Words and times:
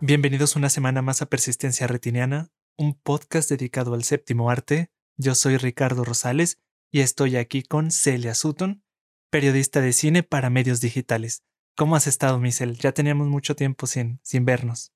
Bienvenidos 0.00 0.54
una 0.54 0.68
semana 0.68 1.02
más 1.02 1.20
a 1.20 1.26
Persistencia 1.26 1.88
Retiniana, 1.88 2.48
un 2.78 2.94
podcast 2.94 3.50
dedicado 3.50 3.92
al 3.92 4.04
séptimo 4.04 4.50
arte. 4.50 4.90
Yo 5.16 5.34
soy 5.34 5.56
Ricardo 5.56 6.04
Rosales 6.04 6.60
y 6.92 7.00
estoy 7.00 7.36
aquí 7.36 7.64
con 7.64 7.90
Celia 7.90 8.34
Sutton, 8.34 8.84
periodista 9.30 9.80
de 9.80 9.92
cine 9.92 10.22
para 10.22 10.48
medios 10.48 10.80
digitales. 10.80 11.42
¿Cómo 11.76 11.96
has 11.96 12.06
estado, 12.06 12.38
Michelle? 12.38 12.74
Ya 12.74 12.92
teníamos 12.92 13.26
mucho 13.26 13.56
tiempo 13.56 13.88
sin, 13.88 14.20
sin 14.22 14.44
vernos. 14.44 14.92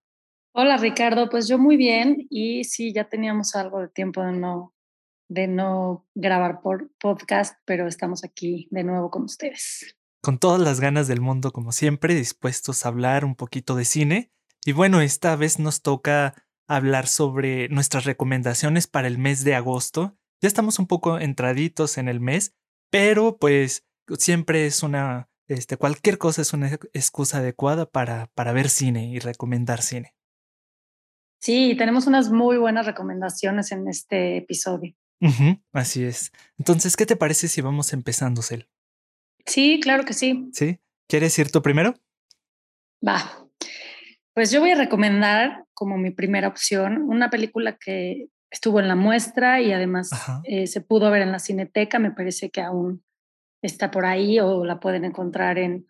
Hola, 0.53 0.77
Ricardo. 0.77 1.29
Pues 1.29 1.49
yo 1.49 1.59
muy 1.59 1.77
bien 1.77 2.27
y 2.31 2.63
sí, 2.63 2.93
ya 2.93 3.09
teníamos 3.09 3.57
algo 3.57 3.81
de 3.81 3.89
tiempo 3.89 4.23
de 4.23 4.33
no, 4.33 4.75
de 5.31 5.47
no 5.47 6.07
grabar 6.15 6.61
por 6.61 6.91
podcast, 6.99 7.57
pero 7.65 7.87
estamos 7.87 8.25
aquí 8.25 8.69
de 8.71 8.83
nuevo 8.83 9.11
con 9.11 9.23
ustedes. 9.23 9.97
Con 10.21 10.39
todas 10.39 10.61
las 10.61 10.81
ganas 10.81 11.07
del 11.09 11.21
mundo, 11.21 11.53
como 11.53 11.73
siempre, 11.73 12.15
dispuestos 12.15 12.85
a 12.85 12.89
hablar 12.89 13.25
un 13.25 13.37
poquito 13.37 13.77
de 13.77 13.85
cine 13.85 14.33
y 14.67 14.73
bueno, 14.73 15.01
esta 15.01 15.37
vez 15.37 15.59
nos 15.59 15.83
toca 15.83 16.35
hablar 16.69 17.07
sobre 17.07 17.69
nuestras 17.69 18.05
recomendaciones 18.05 18.87
para 18.87 19.07
el 19.07 19.19
mes 19.19 19.45
de 19.45 19.55
agosto. 19.55 20.19
Ya 20.43 20.49
estamos 20.49 20.79
un 20.79 20.87
poco 20.87 21.19
entraditos 21.19 21.97
en 21.97 22.09
el 22.09 22.21
mes, 22.21 22.55
pero 22.91 23.39
pues 23.39 23.87
siempre 24.19 24.67
es 24.67 24.83
una, 24.83 25.31
este, 25.47 25.77
cualquier 25.77 26.19
cosa 26.19 26.43
es 26.43 26.53
una 26.53 26.75
excusa 26.93 27.39
adecuada 27.39 27.87
para, 27.87 28.27
para 28.35 28.53
ver 28.53 28.69
cine 28.69 29.09
y 29.09 29.21
recomendar 29.21 29.81
cine. 29.81 30.15
Sí, 31.41 31.75
tenemos 31.79 32.07
unas 32.07 32.31
muy 32.31 32.59
buenas 32.59 32.85
recomendaciones 32.85 33.73
en 33.73 33.89
este 33.89 34.37
episodio. 34.37 34.95
Así 35.73 36.05
es. 36.05 36.33
Entonces, 36.59 36.97
¿qué 36.97 37.07
te 37.07 37.17
parece 37.17 37.49
si 37.49 37.61
vamos 37.61 37.93
empezando, 37.93 38.43
Cel? 38.43 38.69
Sí, 39.47 39.81
claro 39.83 40.05
que 40.05 40.13
sí. 40.13 40.49
¿Sí? 40.53 40.79
¿Quieres 41.09 41.39
ir 41.39 41.51
tú 41.51 41.63
primero? 41.63 41.95
Va. 43.07 43.49
Pues 44.35 44.51
yo 44.51 44.61
voy 44.61 44.71
a 44.71 44.77
recomendar 44.77 45.65
como 45.75 45.99
mi 45.99 46.11
primera 46.11 46.49
opción 46.49 47.03
una 47.03 47.31
película 47.31 47.77
que 47.77 48.29
estuvo 48.51 48.81
en 48.81 48.89
la 48.89 48.97
muestra 48.97 49.61
y 49.61 49.73
además 49.73 50.11
eh, 50.45 50.67
se 50.67 50.81
pudo 50.81 51.11
ver 51.11 51.23
en 51.23 51.33
la 51.33 51.39
cineteca, 51.39 51.99
me 51.99 52.11
parece 52.11 52.51
que 52.51 52.61
aún 52.61 53.05
está 53.63 53.91
por 53.91 54.07
ahí 54.07 54.41
o 54.41 54.65
la 54.65 54.81
pueden 54.81 55.05
encontrar 55.05 55.59
en, 55.59 55.87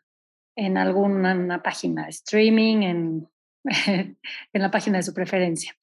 en 0.56 0.76
alguna 0.76 1.62
página 1.62 2.04
de 2.04 2.10
streaming, 2.10 2.82
en, 2.82 3.28
en 3.64 4.62
la 4.62 4.70
página 4.70 4.98
de 4.98 5.02
su 5.02 5.14
preferencia. 5.14 5.76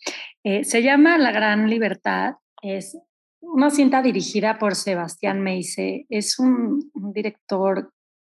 Eh, 0.44 0.64
se 0.64 0.84
llama 0.84 1.18
La 1.18 1.32
Gran 1.32 1.70
Libertad, 1.70 2.36
es 2.62 2.98
una 3.42 3.70
cinta 3.70 4.02
dirigida 4.02 4.60
por 4.60 4.76
Sebastián 4.76 5.42
Meise, 5.42 6.06
es 6.10 6.40
un 6.40 6.92
director 6.94 7.94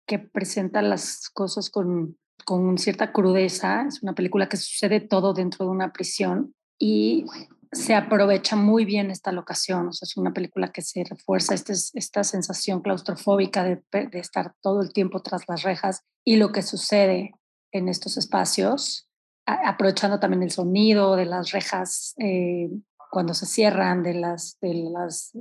que 0.07 0.19
presenta 0.19 0.83
las 0.83 1.29
cosas 1.29 1.71
con 1.71 2.17
con 2.45 2.79
cierta 2.79 3.13
crudeza. 3.13 3.87
Es 3.87 4.03
una 4.03 4.15
película 4.15 4.49
que 4.49 4.57
sucede 4.57 5.01
todo 5.01 5.35
dentro 5.35 5.65
de 5.65 5.71
una 5.71 5.93
prisión 5.93 6.55
y 6.79 7.25
se 7.73 7.95
aprovecha 7.95 8.57
muy 8.57 8.85
bien 8.85 9.11
esta 9.11 9.33
locación. 9.33 9.89
O 9.89 9.93
sea, 9.93 10.07
es 10.07 10.17
una 10.17 10.33
película 10.33 10.73
que 10.73 10.83
se 10.83 11.05
refuerza 11.05 11.55
este, 11.55 11.73
esta 11.73 12.25
sensación 12.25 12.81
claustrofóbica 12.81 13.65
de, 13.65 13.83
estar 14.13 14.55
todo 14.61 14.83
el 14.83 14.93
tiempo 14.93 15.23
tras 15.23 15.49
las 15.49 15.63
rejas 15.63 16.03
y 16.25 16.37
lo 16.37 16.53
que 16.53 16.63
sucede 16.63 17.33
en 17.73 17.89
estos 17.89 18.17
espacios, 18.17 19.09
aprovechando 19.47 20.19
también 20.19 20.43
el 20.43 20.51
sonido 20.51 21.15
de 21.15 21.27
las 21.27 21.53
rejas 21.53 22.15
eh, 22.19 22.69
cuando 23.11 23.35
se 23.35 23.47
cierran, 23.47 24.03
de 24.03 24.15
las, 24.15 24.59
de 24.61 24.75
las 24.75 25.33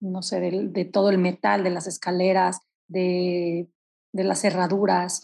no 0.00 0.22
sé, 0.22 0.40
de 0.40 0.84
todo 0.84 1.10
el 1.10 1.18
metal, 1.18 1.64
de 1.64 1.70
las 1.70 1.86
escaleras, 1.86 2.60
de 2.86 3.68
de 4.16 4.24
las 4.24 4.40
cerraduras. 4.40 5.22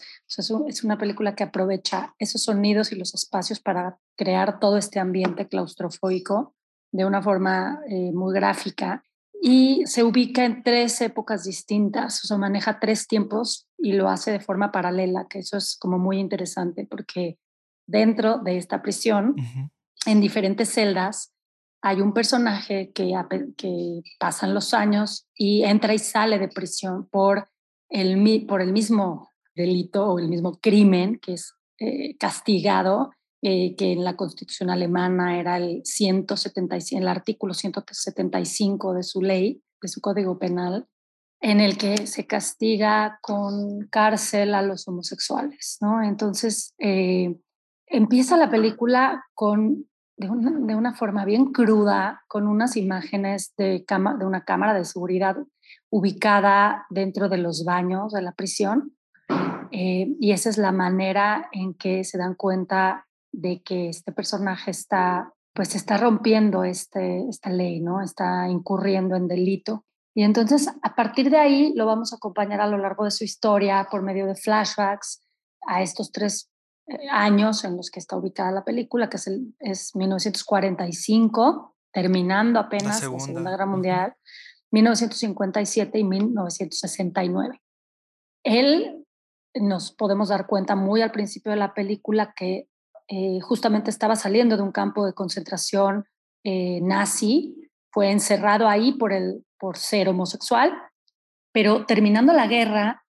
es 0.67 0.83
una 0.83 0.97
película 0.97 1.35
que 1.35 1.43
aprovecha 1.43 2.15
esos 2.19 2.43
sonidos 2.43 2.91
y 2.91 2.95
los 2.95 3.13
espacios 3.13 3.59
para 3.59 3.97
crear 4.15 4.59
todo 4.59 4.77
este 4.77 4.99
ambiente 4.99 5.47
claustrofóbico 5.47 6.55
de 6.91 7.05
una 7.05 7.21
forma 7.21 7.81
eh, 7.89 8.11
muy 8.13 8.33
gráfica 8.33 9.03
y 9.41 9.81
se 9.85 10.03
ubica 10.03 10.45
en 10.45 10.63
tres 10.63 11.01
épocas 11.01 11.43
distintas, 11.43 12.23
o 12.23 12.27
sea, 12.27 12.37
maneja 12.37 12.79
tres 12.79 13.07
tiempos 13.07 13.67
y 13.77 13.93
lo 13.93 14.07
hace 14.07 14.31
de 14.31 14.39
forma 14.39 14.71
paralela, 14.71 15.27
que 15.27 15.39
eso 15.39 15.57
es 15.57 15.75
como 15.75 15.97
muy 15.97 16.19
interesante 16.19 16.87
porque 16.89 17.39
dentro 17.85 18.37
de 18.37 18.57
esta 18.57 18.81
prisión, 18.81 19.35
en 20.05 20.21
diferentes 20.21 20.69
celdas, 20.69 21.33
hay 21.83 21.99
un 21.99 22.13
personaje 22.13 22.91
que, 22.93 23.13
que 23.57 24.01
pasan 24.17 24.53
los 24.53 24.73
años 24.73 25.27
y 25.35 25.63
entra 25.63 25.93
y 25.93 25.99
sale 25.99 26.39
de 26.39 26.47
prisión 26.47 27.09
por 27.09 27.49
el, 27.89 28.45
por 28.47 28.61
el 28.61 28.71
mismo 28.71 29.29
delito 29.53 30.07
o 30.07 30.17
el 30.17 30.29
mismo 30.29 30.57
crimen 30.61 31.19
que 31.19 31.33
es 31.33 31.53
eh, 31.79 32.15
castigado, 32.17 33.11
eh, 33.41 33.75
que 33.75 33.91
en 33.91 34.05
la 34.05 34.15
constitución 34.15 34.69
alemana 34.69 35.37
era 35.37 35.57
el, 35.57 35.81
175, 35.83 37.01
el 37.01 37.07
artículo 37.09 37.53
175 37.53 38.93
de 38.93 39.03
su 39.03 39.21
ley, 39.21 39.61
de 39.81 39.87
su 39.89 39.99
código 39.99 40.39
penal, 40.39 40.87
en 41.41 41.59
el 41.59 41.77
que 41.77 42.07
se 42.07 42.25
castiga 42.25 43.19
con 43.21 43.87
cárcel 43.91 44.55
a 44.55 44.61
los 44.61 44.87
homosexuales. 44.87 45.79
¿no? 45.81 46.01
Entonces, 46.01 46.75
eh, 46.77 47.35
empieza 47.87 48.37
la 48.37 48.49
película 48.49 49.25
con, 49.33 49.89
de 50.17 50.29
una, 50.29 50.51
de 50.51 50.75
una, 50.75 50.93
forma 50.93 51.25
bien 51.25 51.51
cruda, 51.51 52.23
con 52.27 52.47
unas 52.47 52.77
imágenes 52.77 53.53
de, 53.57 53.83
cama, 53.85 54.15
de 54.15 54.25
una 54.25 54.43
cámara 54.43 54.73
de 54.73 54.85
seguridad 54.85 55.37
ubicada 55.89 56.85
dentro 56.89 57.29
de 57.29 57.37
los 57.37 57.65
baños 57.65 58.13
de 58.13 58.21
la 58.21 58.31
prisión. 58.33 58.95
Eh, 59.71 60.15
y 60.19 60.31
esa 60.31 60.49
es 60.49 60.57
la 60.57 60.71
manera 60.71 61.49
en 61.51 61.73
que 61.73 62.03
se 62.03 62.17
dan 62.17 62.35
cuenta 62.35 63.07
de 63.31 63.63
que 63.63 63.89
este 63.89 64.11
personaje 64.11 64.71
está, 64.71 65.33
pues 65.53 65.75
está 65.75 65.97
rompiendo 65.97 66.63
este, 66.63 67.27
esta 67.27 67.49
ley, 67.49 67.79
¿no? 67.79 68.01
Está 68.01 68.47
incurriendo 68.49 69.15
en 69.15 69.27
delito. 69.27 69.85
Y 70.15 70.23
entonces, 70.23 70.69
a 70.83 70.95
partir 70.95 71.31
de 71.31 71.37
ahí, 71.37 71.73
lo 71.75 71.87
vamos 71.87 72.13
a 72.13 72.17
acompañar 72.17 72.61
a 72.61 72.67
lo 72.67 72.77
largo 72.77 73.05
de 73.05 73.11
su 73.11 73.23
historia 73.23 73.87
por 73.89 74.03
medio 74.03 74.27
de 74.27 74.35
flashbacks 74.35 75.23
a 75.65 75.81
estos 75.81 76.11
tres 76.11 76.52
años 77.11 77.63
en 77.63 77.77
los 77.77 77.89
que 77.89 77.99
está 77.99 78.17
ubicada 78.17 78.51
la 78.51 78.65
película, 78.65 79.09
que 79.09 79.17
es, 79.17 79.27
el, 79.27 79.55
es 79.59 79.95
1945, 79.95 81.75
terminando 81.91 82.59
apenas 82.59 83.01
la 83.01 83.17
Segunda, 83.17 83.51
Guerra 83.51 83.65
Mundial. 83.65 84.15
1957 84.73 85.99
y 85.99 86.03
1969. 86.03 87.61
Él 88.43 89.05
nos 89.53 89.91
podemos 89.91 90.29
dar 90.29 90.47
cuenta 90.47 90.75
muy 90.75 91.01
al 91.01 91.11
principio 91.11 91.51
de 91.51 91.59
la 91.59 91.75
película 91.75 92.33
que 92.35 92.67
eh, 93.07 93.39
justamente 93.41 93.91
estaba 93.91 94.15
saliendo 94.15 94.57
de 94.57 94.63
un 94.63 94.71
campo 94.71 95.05
de 95.05 95.13
concentración 95.13 96.05
eh, 96.43 96.81
nazi, 96.81 97.69
fue 97.91 98.09
encerrado 98.09 98.67
ahí 98.67 98.93
por, 98.93 99.13
el, 99.13 99.45
por 99.59 99.77
ser 99.77 100.09
homosexual, 100.09 100.73
pero 101.51 101.85
terminando 101.85 102.33
la 102.33 102.47
guerra, 102.47 103.05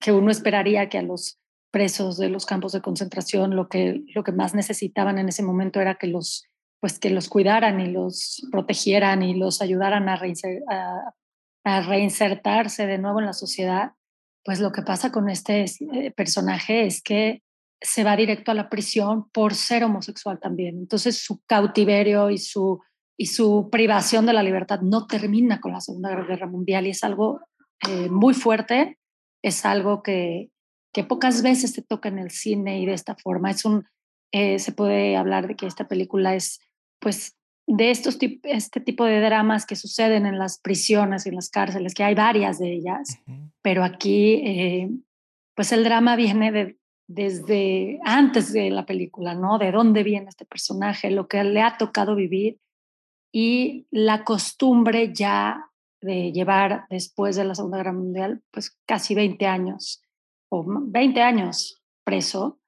que 0.00 0.12
uno 0.12 0.30
esperaría 0.30 0.88
que 0.88 0.98
a 0.98 1.02
los 1.02 1.39
presos 1.70 2.16
de 2.16 2.28
los 2.28 2.46
campos 2.46 2.72
de 2.72 2.80
concentración 2.80 3.56
lo 3.56 3.68
que, 3.68 4.02
lo 4.14 4.24
que 4.24 4.32
más 4.32 4.54
necesitaban 4.54 5.18
en 5.18 5.28
ese 5.28 5.42
momento 5.42 5.80
era 5.80 5.96
que 5.96 6.06
los 6.06 6.44
pues 6.80 6.98
que 6.98 7.10
los 7.10 7.28
cuidaran 7.28 7.78
y 7.80 7.88
los 7.88 8.46
protegieran 8.50 9.22
y 9.22 9.34
los 9.34 9.60
ayudaran 9.60 10.08
a, 10.08 10.18
a, 11.64 11.80
reinsertarse 11.82 12.86
de 12.86 12.96
nuevo 12.96 13.20
en 13.20 13.26
la 13.26 13.34
sociedad, 13.34 13.92
pues 14.42 14.60
lo 14.60 14.72
que 14.72 14.80
pasa 14.80 15.12
con 15.12 15.28
este 15.28 15.66
eh, 15.92 16.10
personaje 16.12 16.86
es 16.86 17.02
que 17.02 17.42
se 17.82 18.02
va 18.02 18.16
directo 18.16 18.50
a 18.50 18.54
la 18.54 18.70
prisión 18.70 19.28
por 19.30 19.54
ser 19.54 19.84
homosexual 19.84 20.40
también. 20.40 20.78
Entonces 20.78 21.22
su 21.22 21.42
cautiverio 21.44 22.30
y 22.30 22.38
su, 22.38 22.80
y 23.18 23.26
su 23.26 23.68
privación 23.70 24.24
de 24.24 24.32
la 24.32 24.42
libertad 24.42 24.80
no 24.80 25.06
termina 25.06 25.60
con 25.60 25.72
la 25.72 25.80
Segunda 25.82 26.14
Guerra 26.24 26.46
Mundial 26.46 26.86
y 26.86 26.90
es 26.90 27.04
algo 27.04 27.40
eh, 27.88 28.08
muy 28.08 28.32
fuerte, 28.32 28.98
es 29.42 29.66
algo 29.66 30.02
que, 30.02 30.50
que 30.92 31.04
pocas 31.04 31.42
veces 31.42 31.72
se 31.72 31.82
toca 31.82 32.08
en 32.08 32.18
el 32.18 32.30
cine 32.30 32.80
y 32.80 32.86
de 32.86 32.94
esta 32.94 33.14
forma. 33.14 33.50
Es 33.50 33.64
un, 33.64 33.86
eh, 34.32 34.58
se 34.58 34.72
puede 34.72 35.16
hablar 35.16 35.46
de 35.46 35.56
que 35.56 35.66
esta 35.66 35.88
película 35.88 36.34
es 36.34 36.60
pues 36.98 37.36
de 37.66 37.90
estos 37.90 38.18
este 38.42 38.80
tipo 38.80 39.04
de 39.04 39.20
dramas 39.20 39.64
que 39.64 39.76
suceden 39.76 40.26
en 40.26 40.38
las 40.38 40.58
prisiones 40.58 41.24
y 41.24 41.28
en 41.28 41.36
las 41.36 41.50
cárceles, 41.50 41.94
que 41.94 42.02
hay 42.02 42.14
varias 42.14 42.58
de 42.58 42.72
ellas, 42.72 43.20
pero 43.62 43.84
aquí 43.84 44.42
eh, 44.44 44.90
pues 45.54 45.70
el 45.72 45.84
drama 45.84 46.16
viene 46.16 46.50
de, 46.50 46.78
desde 47.06 48.00
antes 48.04 48.52
de 48.52 48.70
la 48.70 48.86
película, 48.86 49.34
¿no? 49.34 49.58
De 49.58 49.70
dónde 49.70 50.02
viene 50.02 50.28
este 50.28 50.44
personaje, 50.44 51.10
lo 51.10 51.28
que 51.28 51.44
le 51.44 51.62
ha 51.62 51.76
tocado 51.76 52.16
vivir 52.16 52.58
y 53.32 53.86
la 53.90 54.24
costumbre 54.24 55.12
ya 55.14 55.70
de 56.00 56.32
llevar 56.32 56.86
después 56.90 57.36
de 57.36 57.44
la 57.44 57.54
Segunda 57.54 57.78
Guerra 57.78 57.92
Mundial, 57.92 58.42
pues 58.50 58.76
casi 58.84 59.14
20 59.14 59.46
años 59.46 60.02
o 60.50 60.64
20 60.66 61.22
años 61.22 61.82
preso 62.04 62.60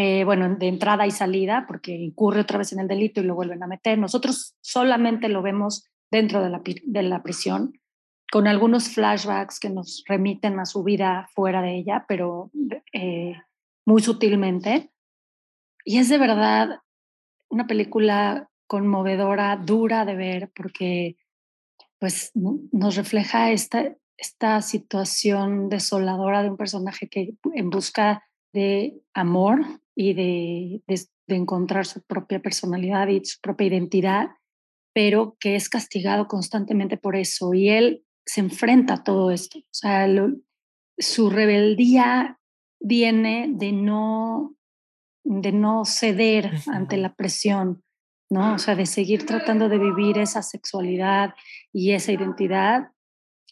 eh, 0.00 0.22
bueno, 0.22 0.54
de 0.54 0.68
entrada 0.68 1.08
y 1.08 1.10
salida, 1.10 1.64
porque 1.66 1.90
incurre 1.90 2.42
otra 2.42 2.58
vez 2.58 2.72
en 2.72 2.78
el 2.78 2.86
delito 2.86 3.20
y 3.20 3.24
lo 3.24 3.34
vuelven 3.34 3.64
a 3.64 3.66
meter. 3.66 3.98
Nosotros 3.98 4.54
solamente 4.60 5.28
lo 5.28 5.42
vemos 5.42 5.88
dentro 6.08 6.40
de 6.40 6.50
la, 6.50 6.62
de 6.64 7.02
la 7.02 7.24
prisión, 7.24 7.72
con 8.30 8.46
algunos 8.46 8.90
flashbacks 8.90 9.58
que 9.58 9.70
nos 9.70 10.04
remiten 10.06 10.60
a 10.60 10.66
su 10.66 10.84
vida 10.84 11.28
fuera 11.34 11.62
de 11.62 11.78
ella, 11.78 12.04
pero 12.06 12.52
eh, 12.92 13.34
muy 13.86 14.00
sutilmente. 14.00 14.92
Y 15.84 15.98
es 15.98 16.08
de 16.08 16.18
verdad 16.18 16.78
una 17.48 17.66
película 17.66 18.48
conmovedora, 18.68 19.56
dura 19.56 20.04
de 20.04 20.14
ver, 20.14 20.52
porque 20.54 21.16
pues 21.98 22.30
nos 22.34 22.94
refleja 22.94 23.50
esta, 23.50 23.96
esta 24.18 24.60
situación 24.62 25.68
desoladora 25.68 26.42
de 26.42 26.50
un 26.50 26.56
personaje 26.56 27.08
que 27.08 27.34
en 27.54 27.70
busca 27.70 28.24
de 28.52 29.00
amor 29.14 29.60
y 29.94 30.12
de, 30.14 30.82
de 30.86 31.36
encontrar 31.36 31.86
su 31.86 32.02
propia 32.02 32.40
personalidad 32.40 33.08
y 33.08 33.24
su 33.24 33.40
propia 33.40 33.68
identidad, 33.68 34.28
pero 34.92 35.36
que 35.38 35.54
es 35.54 35.68
castigado 35.68 36.26
constantemente 36.26 36.96
por 36.96 37.14
eso. 37.14 37.54
Y 37.54 37.68
él 37.68 38.04
se 38.26 38.40
enfrenta 38.40 38.94
a 38.94 39.04
todo 39.04 39.30
esto. 39.30 39.58
O 39.58 39.72
sea, 39.72 40.08
su 40.98 41.30
rebeldía 41.30 42.38
viene 42.80 43.48
de 43.52 43.72
no, 43.72 44.56
de 45.24 45.52
no 45.52 45.84
ceder 45.84 46.52
ante 46.66 46.96
la 46.96 47.14
presión, 47.14 47.84
¿no? 48.30 48.54
O 48.54 48.58
sea, 48.58 48.74
de 48.74 48.86
seguir 48.86 49.26
tratando 49.26 49.68
de 49.68 49.78
vivir 49.78 50.18
esa 50.18 50.42
sexualidad 50.42 51.34
y 51.72 51.92
esa 51.92 52.12
identidad 52.12 52.90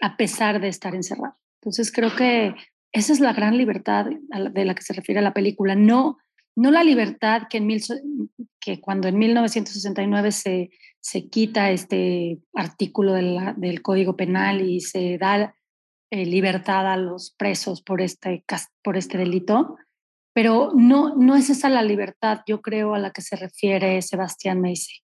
a 0.00 0.16
pesar 0.16 0.60
de 0.60 0.68
estar 0.68 0.94
encerrado. 0.94 1.36
Entonces 1.60 1.90
creo 1.92 2.14
que 2.14 2.54
esa 2.92 3.12
es 3.12 3.20
la 3.20 3.32
gran 3.32 3.58
libertad 3.58 4.06
de 4.06 4.64
la 4.64 4.74
que 4.74 4.82
se 4.82 4.94
refiere 4.94 5.20
la 5.20 5.34
película, 5.34 5.74
no, 5.74 6.18
no 6.56 6.70
la 6.70 6.84
libertad 6.84 7.42
que, 7.50 7.58
en 7.58 7.66
mil, 7.66 7.82
que 8.60 8.80
cuando 8.80 9.08
en 9.08 9.18
1969 9.18 10.32
se, 10.32 10.70
se 11.00 11.28
quita 11.28 11.70
este 11.70 12.38
artículo 12.54 13.12
del 13.12 13.82
Código 13.82 14.16
Penal 14.16 14.62
y 14.62 14.80
se 14.80 15.18
da 15.18 15.54
eh, 16.10 16.24
libertad 16.24 16.90
a 16.90 16.96
los 16.96 17.34
presos 17.36 17.82
por 17.82 18.00
este, 18.00 18.44
por 18.82 18.96
este 18.96 19.18
delito, 19.18 19.76
pero 20.32 20.72
no, 20.74 21.16
no 21.16 21.34
es 21.34 21.50
esa 21.50 21.68
la 21.68 21.82
libertad, 21.82 22.40
yo 22.46 22.62
creo, 22.62 22.94
a 22.94 22.98
la 22.98 23.10
que 23.10 23.22
se 23.22 23.36
refiere 23.36 24.00
Sebastián 24.02 24.60
Macy. 24.60 25.02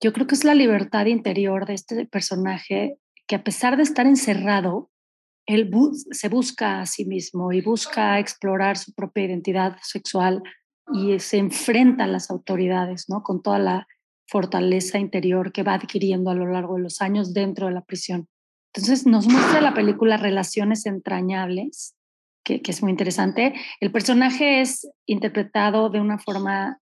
Yo 0.00 0.12
creo 0.12 0.26
que 0.26 0.34
es 0.34 0.44
la 0.44 0.54
libertad 0.54 1.06
interior 1.06 1.66
de 1.66 1.74
este 1.74 2.06
personaje 2.06 2.98
que 3.26 3.36
a 3.36 3.44
pesar 3.44 3.76
de 3.76 3.82
estar 3.82 4.06
encerrado, 4.06 4.90
él 5.46 5.70
se 6.10 6.28
busca 6.28 6.80
a 6.80 6.86
sí 6.86 7.04
mismo 7.04 7.52
y 7.52 7.60
busca 7.60 8.18
explorar 8.18 8.78
su 8.78 8.92
propia 8.94 9.24
identidad 9.24 9.76
sexual 9.82 10.42
y 10.92 11.18
se 11.18 11.38
enfrenta 11.38 12.04
a 12.04 12.08
las 12.08 12.30
autoridades, 12.30 13.06
¿no? 13.08 13.22
Con 13.22 13.42
toda 13.42 13.58
la 13.58 13.86
fortaleza 14.28 14.98
interior 14.98 15.52
que 15.52 15.62
va 15.62 15.74
adquiriendo 15.74 16.30
a 16.30 16.34
lo 16.34 16.46
largo 16.46 16.76
de 16.76 16.82
los 16.82 17.00
años 17.00 17.34
dentro 17.34 17.66
de 17.66 17.72
la 17.72 17.82
prisión. 17.82 18.28
Entonces 18.74 19.06
nos 19.06 19.26
muestra 19.26 19.60
la 19.60 19.74
película 19.74 20.16
relaciones 20.16 20.86
entrañables, 20.86 21.94
que, 22.44 22.62
es 22.64 22.82
muy 22.82 22.90
interesante. 22.90 23.54
El 23.80 23.92
personaje 23.92 24.60
es 24.60 24.88
interpretado 25.06 25.90
de 25.90 26.00
una 26.00 26.18
forma, 26.18 26.78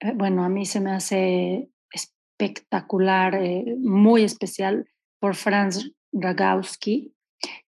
eh, 0.00 0.12
bueno, 0.14 0.44
a 0.44 0.48
mí 0.48 0.64
se 0.64 0.80
me 0.80 0.92
hace 0.92 1.68
espectacular, 1.92 3.34
eh, 3.34 3.76
muy 3.78 4.24
especial 4.24 4.86
por 5.24 5.36
Franz 5.36 5.90
Ragowski, 6.12 7.14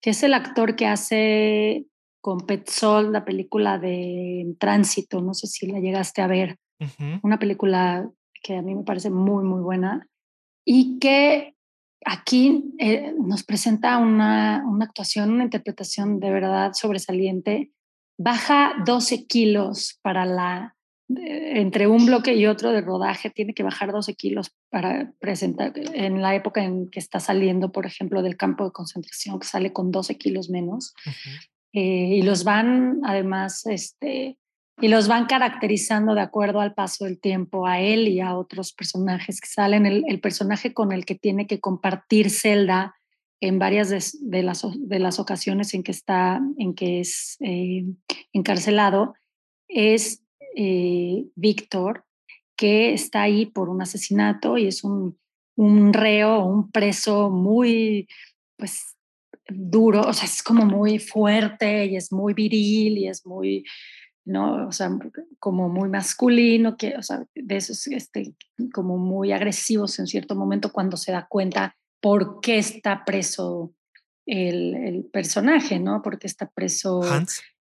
que 0.01 0.11
es 0.11 0.25
el 0.25 0.35
actor 0.35 0.75
que 0.75 0.89
hace 0.89 1.87
con 2.21 2.41
Petzold 2.41 3.12
la 3.12 3.25
película 3.25 3.79
de 3.79 4.56
Tránsito, 4.59 5.21
no 5.21 5.35
sé 5.35 5.47
si 5.47 5.69
la 5.69 5.79
llegaste 5.79 6.21
a 6.21 6.27
ver, 6.27 6.56
una 7.23 7.39
película 7.39 8.11
que 8.43 8.56
a 8.56 8.62
mí 8.62 8.75
me 8.75 8.83
parece 8.83 9.09
muy, 9.09 9.45
muy 9.45 9.62
buena, 9.62 10.09
y 10.67 10.99
que 10.99 11.55
aquí 12.05 12.75
eh, 12.81 13.15
nos 13.25 13.45
presenta 13.45 13.99
una, 13.99 14.65
una, 14.67 14.87
actuación, 14.87 15.31
una 15.31 15.45
interpretación 15.45 16.19
de 16.19 16.33
verdad 16.33 16.73
sobresaliente. 16.73 17.71
Baja 18.19 18.73
12 18.85 19.29
kilos 19.29 20.00
para 20.03 20.27
la, 20.27 20.74
entre 21.09 21.87
un 21.87 22.06
bloque 22.06 22.35
y 22.35 22.47
otro 22.47 22.73
de 22.73 22.81
rodaje, 22.81 23.31
tiene 23.31 23.55
que 23.55 23.62
bajar 23.62 23.93
12 23.93 24.15
kilos 24.15 24.55
para 24.71 25.12
presentar, 25.21 25.73
en 25.77 26.23
la 26.23 26.35
época 26.35 26.65
en 26.65 26.89
que 26.91 26.99
está 26.99 27.21
saliendo, 27.21 27.73
por 27.73 27.87
ejemplo, 27.87 28.23
del 28.23 28.37
campo 28.37 28.65
de 28.65 28.73
concentración, 28.73 29.39
que 29.39 29.47
sale 29.47 29.73
con 29.73 29.91
12 29.91 30.17
kilos 30.17 30.49
menos. 30.49 30.95
Eh, 31.73 32.17
y 32.17 32.23
los 32.23 32.45
van, 32.45 33.01
además, 33.05 33.67
este, 33.67 34.39
y 34.81 34.89
los 34.89 35.06
van 35.06 35.27
caracterizando 35.27 36.15
de 36.15 36.23
acuerdo 36.23 36.61
al 36.61 36.75
paso 36.75 37.05
del 37.05 37.21
tiempo 37.21 37.67
a 37.67 37.81
él 37.81 38.09
y 38.09 38.21
a 38.21 38.37
otros 38.37 38.73
personajes 38.73 39.41
que 39.41 39.49
salen. 39.49 39.87
El, 39.87 40.21
personaje 40.21 40.73
con 40.73 40.93
el 40.93 41.05
que 41.05 41.15
tiene 41.15 41.47
que 41.47 41.61
compartir 41.61 42.31
celda 42.31 42.95
en 43.41 43.59
varias 43.59 43.91
de, 43.91 44.43
las, 44.43 44.65
de 44.75 44.99
las 44.99 45.21
ocasiones 45.21 45.75
en 45.75 45.83
que 45.83 45.93
está, 45.93 46.41
en 46.59 46.75
que 46.75 47.00
es 47.00 47.37
eh, 47.41 47.85
encarcelado, 48.33 49.15
es 49.69 50.24
eh, 50.55 51.27
Víctor, 51.35 52.05
que 52.56 52.93
está 52.93 53.23
ahí 53.23 53.47
por 53.47 53.69
un 53.69 53.83
asesinato 53.83 54.56
y 54.56 54.67
es 54.67 54.85
un, 54.85 55.19
un 55.56 55.93
reo, 55.93 56.45
un 56.45 56.71
preso 56.71 57.31
muy, 57.31 58.09
pues, 58.56 58.97
duro, 59.49 60.03
o 60.03 60.12
sea, 60.12 60.25
es 60.25 60.43
como 60.43 60.65
muy 60.65 60.99
fuerte 60.99 61.87
y 61.87 61.97
es 61.97 62.12
muy 62.12 62.33
viril 62.33 62.99
y 62.99 63.09
es 63.09 63.27
muy 63.27 63.65
¿no? 64.25 64.67
O 64.67 64.73
sea, 64.73 64.91
como 65.39 65.69
muy 65.69 65.89
masculino, 65.89 66.77
que, 66.77 66.97
o 66.97 67.03
sea, 67.03 67.25
de 67.35 67.57
esos 67.57 67.87
este, 67.89 68.35
como 68.73 68.97
muy 68.97 69.33
agresivos 69.33 69.99
en 69.99 70.07
cierto 70.07 70.35
momento 70.35 70.73
cuando 70.73 70.97
se 70.97 71.12
da 71.12 71.27
cuenta 71.29 71.77
por 72.00 72.41
qué 72.41 72.59
está 72.59 73.05
preso 73.05 73.73
el, 74.27 75.07
personaje, 75.12 75.79
¿no? 75.79 76.00
Porque 76.03 76.27
está 76.27 76.50
preso. 76.50 77.03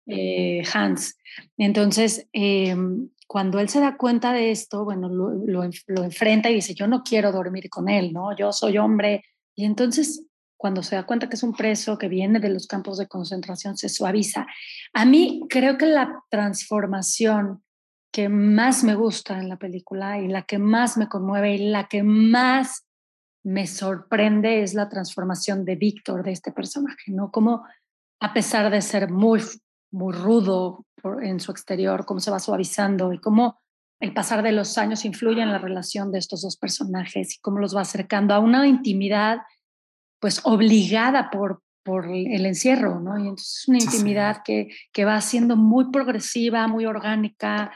Eh, 0.07 0.63
Hans. 0.73 1.17
Entonces, 1.57 2.27
em, 2.33 3.09
cuando 3.27 3.59
él 3.59 3.69
se 3.69 3.79
da 3.79 3.97
cuenta 3.97 4.33
de 4.33 4.51
esto, 4.51 4.83
bueno, 4.83 5.07
lo, 5.09 5.29
lo, 5.29 5.69
lo 5.87 6.03
enfrenta 6.03 6.49
y 6.49 6.55
dice, 6.55 6.73
yo 6.73 6.87
no 6.87 7.03
quiero 7.03 7.31
dormir 7.31 7.69
con 7.69 7.87
él, 7.87 8.11
¿no? 8.11 8.35
Yo 8.35 8.51
soy 8.51 8.77
hombre. 8.77 9.23
Y 9.55 9.65
entonces 9.65 10.25
cuando 10.61 10.83
se 10.83 10.95
da 10.95 11.07
cuenta 11.07 11.27
que 11.27 11.35
es 11.35 11.41
un 11.41 11.53
preso 11.53 11.97
que 11.97 12.07
viene 12.07 12.39
de 12.39 12.49
los 12.49 12.67
campos 12.67 12.99
de 12.99 13.07
concentración, 13.07 13.77
se 13.77 13.89
suaviza. 13.89 14.45
A 14.93 15.05
mí 15.05 15.41
creo 15.49 15.75
que 15.75 15.87
la 15.87 16.23
transformación 16.29 17.63
que 18.11 18.29
más 18.29 18.83
me 18.83 18.93
gusta 18.93 19.39
en 19.39 19.49
la 19.49 19.57
película 19.57 20.19
y 20.19 20.27
la 20.27 20.43
que 20.43 20.59
más 20.59 20.97
me 20.97 21.09
conmueve 21.09 21.55
y 21.55 21.69
la 21.69 21.87
que 21.87 22.03
más 22.03 22.85
me 23.43 23.65
sorprende 23.65 24.61
es 24.61 24.75
la 24.75 24.87
transformación 24.87 25.65
de 25.65 25.77
Víctor, 25.77 26.21
de 26.23 26.31
este 26.31 26.51
personaje, 26.51 27.11
¿no? 27.11 27.31
Como 27.31 27.65
a 28.19 28.31
pesar 28.31 28.69
de 28.69 28.83
ser 28.83 29.09
muy, 29.09 29.41
muy 29.91 30.13
rudo 30.13 30.85
en 31.21 31.39
su 31.39 31.51
exterior, 31.51 32.05
cómo 32.05 32.19
se 32.19 32.31
va 32.31 32.39
suavizando 32.39 33.13
y 33.13 33.19
cómo 33.19 33.61
el 33.99 34.13
pasar 34.13 34.41
de 34.41 34.51
los 34.51 34.77
años 34.77 35.05
influye 35.05 35.41
en 35.41 35.51
la 35.51 35.59
relación 35.59 36.11
de 36.11 36.19
estos 36.19 36.41
dos 36.41 36.57
personajes 36.57 37.35
y 37.35 37.39
cómo 37.39 37.59
los 37.59 37.75
va 37.75 37.81
acercando 37.81 38.33
a 38.33 38.39
una 38.39 38.67
intimidad 38.67 39.39
pues 40.19 40.41
obligada 40.43 41.29
por, 41.29 41.63
por 41.83 42.05
el 42.07 42.45
encierro, 42.45 42.99
¿no? 42.99 43.17
Y 43.17 43.23
entonces 43.23 43.59
es 43.61 43.67
una 43.67 43.79
intimidad 43.79 44.41
que, 44.43 44.69
que 44.91 45.05
va 45.05 45.19
siendo 45.21 45.55
muy 45.55 45.91
progresiva, 45.91 46.67
muy 46.67 46.85
orgánica 46.85 47.71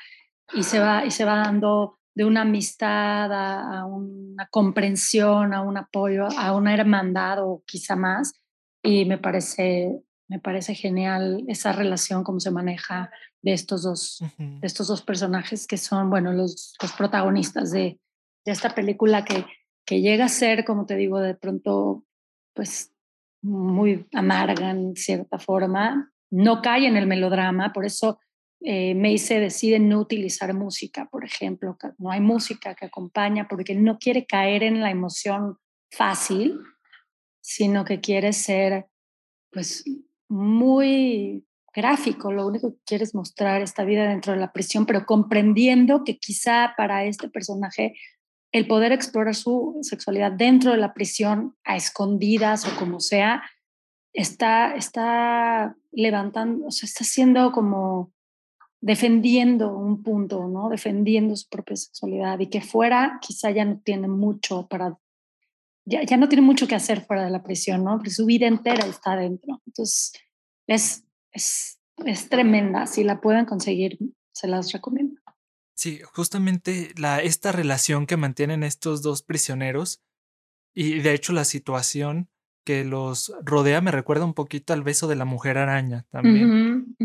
y 0.54 0.64
se 0.64 0.80
va, 0.80 1.06
y 1.06 1.12
se 1.12 1.26
va 1.26 1.38
dando 1.38 2.00
de 2.16 2.24
una 2.24 2.42
amistad 2.42 3.32
a, 3.32 3.80
a, 3.80 3.86
una 3.86 4.48
comprensión, 4.48 5.54
a 5.54 5.62
un 5.62 5.78
apoyo, 5.78 6.28
a 6.38 6.56
una 6.56 6.74
hermandad 6.74 7.40
o 7.44 7.64
quizá 7.66 7.96
más. 7.96 8.42
Y 8.82 9.06
me 9.06 9.18
parece, 9.18 10.02
me 10.28 10.40
parece 10.40 10.74
genial 10.74 11.44
esa 11.48 11.72
relación, 11.72 12.24
cómo 12.24 12.40
se 12.40 12.52
maneja 12.52 13.12
de 13.42 13.54
estos 13.54 13.84
dos, 13.84 14.24
de 14.38 14.66
estos 14.66 14.88
dos 14.88 15.02
personajes 15.04 15.68
que 15.68 15.78
son, 15.78 16.10
bueno, 16.10 16.34
los, 16.34 16.74
los 16.82 16.92
protagonistas 16.94 17.72
de, 17.72 18.00
de 18.44 18.52
esta 18.52 18.74
película 18.74 19.24
que, 19.24 19.46
que 19.86 20.02
llega 20.02 20.26
a 20.26 20.30
ser, 20.30 20.66
como 20.66 20.86
te 20.86 20.96
digo, 20.96 21.20
de 21.20 21.36
pronto 21.36 22.06
pues 22.54 22.92
muy 23.44 24.08
amarga 24.14 24.72
en 24.72 24.96
cierta 24.96 25.38
forma, 25.38 26.12
no 26.32 26.62
cae 26.62 26.88
en 26.88 26.98
el 26.98 27.06
melodrama, 27.06 27.72
por 27.72 27.86
eso 27.86 28.20
eh, 28.62 28.96
Mace 28.96 29.40
decide 29.40 29.78
no 29.78 30.00
utilizar 30.00 30.52
música, 30.56 31.08
por 31.12 31.24
ejemplo, 31.24 31.78
no 32.00 32.10
hay 32.10 32.22
música 32.22 32.74
que 32.74 32.86
acompaña 32.86 33.48
porque 33.48 33.76
no 33.76 34.00
quiere 34.00 34.26
caer 34.26 34.64
en 34.64 34.82
la 34.82 34.90
emoción 34.90 35.60
fácil, 35.92 36.60
sino 37.42 37.86
que 37.86 38.02
quiere 38.02 38.34
ser 38.34 38.88
pues 39.52 39.86
muy 40.30 41.46
gráfico, 41.74 42.32
lo 42.32 42.48
único 42.48 42.72
que 42.72 42.80
quiere 42.86 43.04
es 43.04 43.14
mostrar 43.14 43.62
esta 43.62 43.84
vida 43.84 44.08
dentro 44.08 44.34
de 44.34 44.40
la 44.40 44.54
prisión, 44.54 44.86
pero 44.86 45.06
comprendiendo 45.06 46.04
que 46.04 46.18
quizá 46.18 46.74
para 46.78 47.04
este 47.04 47.30
personaje 47.30 47.96
el 48.54 48.68
poder 48.68 48.94
explorar 48.94 49.36
su 49.36 49.78
sexualidad 49.82 50.32
dentro 50.32 50.72
de 50.72 50.78
la 50.78 50.94
prisión, 50.94 51.58
a 51.66 51.76
escondidas 51.76 52.66
o 52.66 52.80
como 52.80 53.02
sea, 53.02 53.44
está, 54.14 54.76
está 54.76 55.76
levantando, 55.92 56.68
o 56.68 56.72
sea, 56.72 56.88
está 56.88 57.04
siendo 57.04 57.52
como 57.52 58.14
defendiendo 58.80 59.76
un 59.76 60.04
punto, 60.04 60.48
¿no? 60.48 60.70
Defendiendo 60.70 61.36
su 61.36 61.50
propia 61.50 61.76
sexualidad 61.76 62.40
y 62.40 62.48
que 62.48 62.62
fuera 62.62 63.20
quizá 63.22 63.52
ya 63.52 63.66
no 63.66 63.82
tiene 63.84 64.08
mucho 64.08 64.68
para, 64.68 64.98
ya, 65.86 66.04
ya 66.04 66.18
no 66.18 66.28
tiene 66.28 66.42
mucho 66.42 66.68
que 66.68 66.76
hacer 66.76 67.02
fuera 67.06 67.24
de 67.24 67.32
la 67.32 67.44
prisión, 67.44 67.84
¿no? 67.84 68.00
Pero 68.00 68.12
su 68.12 68.26
vida 68.26 68.48
entera 68.48 68.86
está 68.86 69.14
adentro. 69.14 69.62
Entonces, 69.66 70.14
es, 70.68 71.06
es, 71.32 71.80
es 72.06 72.30
tremenda. 72.30 72.88
Si 72.88 73.04
la 73.04 73.22
pueden 73.22 73.46
conseguir, 73.46 73.98
se 74.34 74.48
las 74.48 74.72
recomiendo. 74.72 75.22
Sí, 75.76 76.00
justamente 76.14 76.94
la, 76.98 77.20
esta 77.20 77.52
relación 77.52 78.08
que 78.08 78.18
mantienen 78.18 78.64
estos 78.64 79.02
dos 79.02 79.24
prisioneros 79.24 80.02
y 80.74 81.00
de 81.00 81.14
hecho 81.14 81.34
la 81.34 81.46
situación 81.46 82.30
que 82.66 82.84
los 82.84 83.34
rodea 83.44 83.82
me 83.82 83.92
recuerda 83.92 84.26
un 84.26 84.34
poquito 84.34 84.74
al 84.74 84.84
beso 84.84 85.08
de 85.08 85.16
la 85.16 85.26
mujer 85.26 85.58
araña 85.58 86.06
también. 86.10 86.96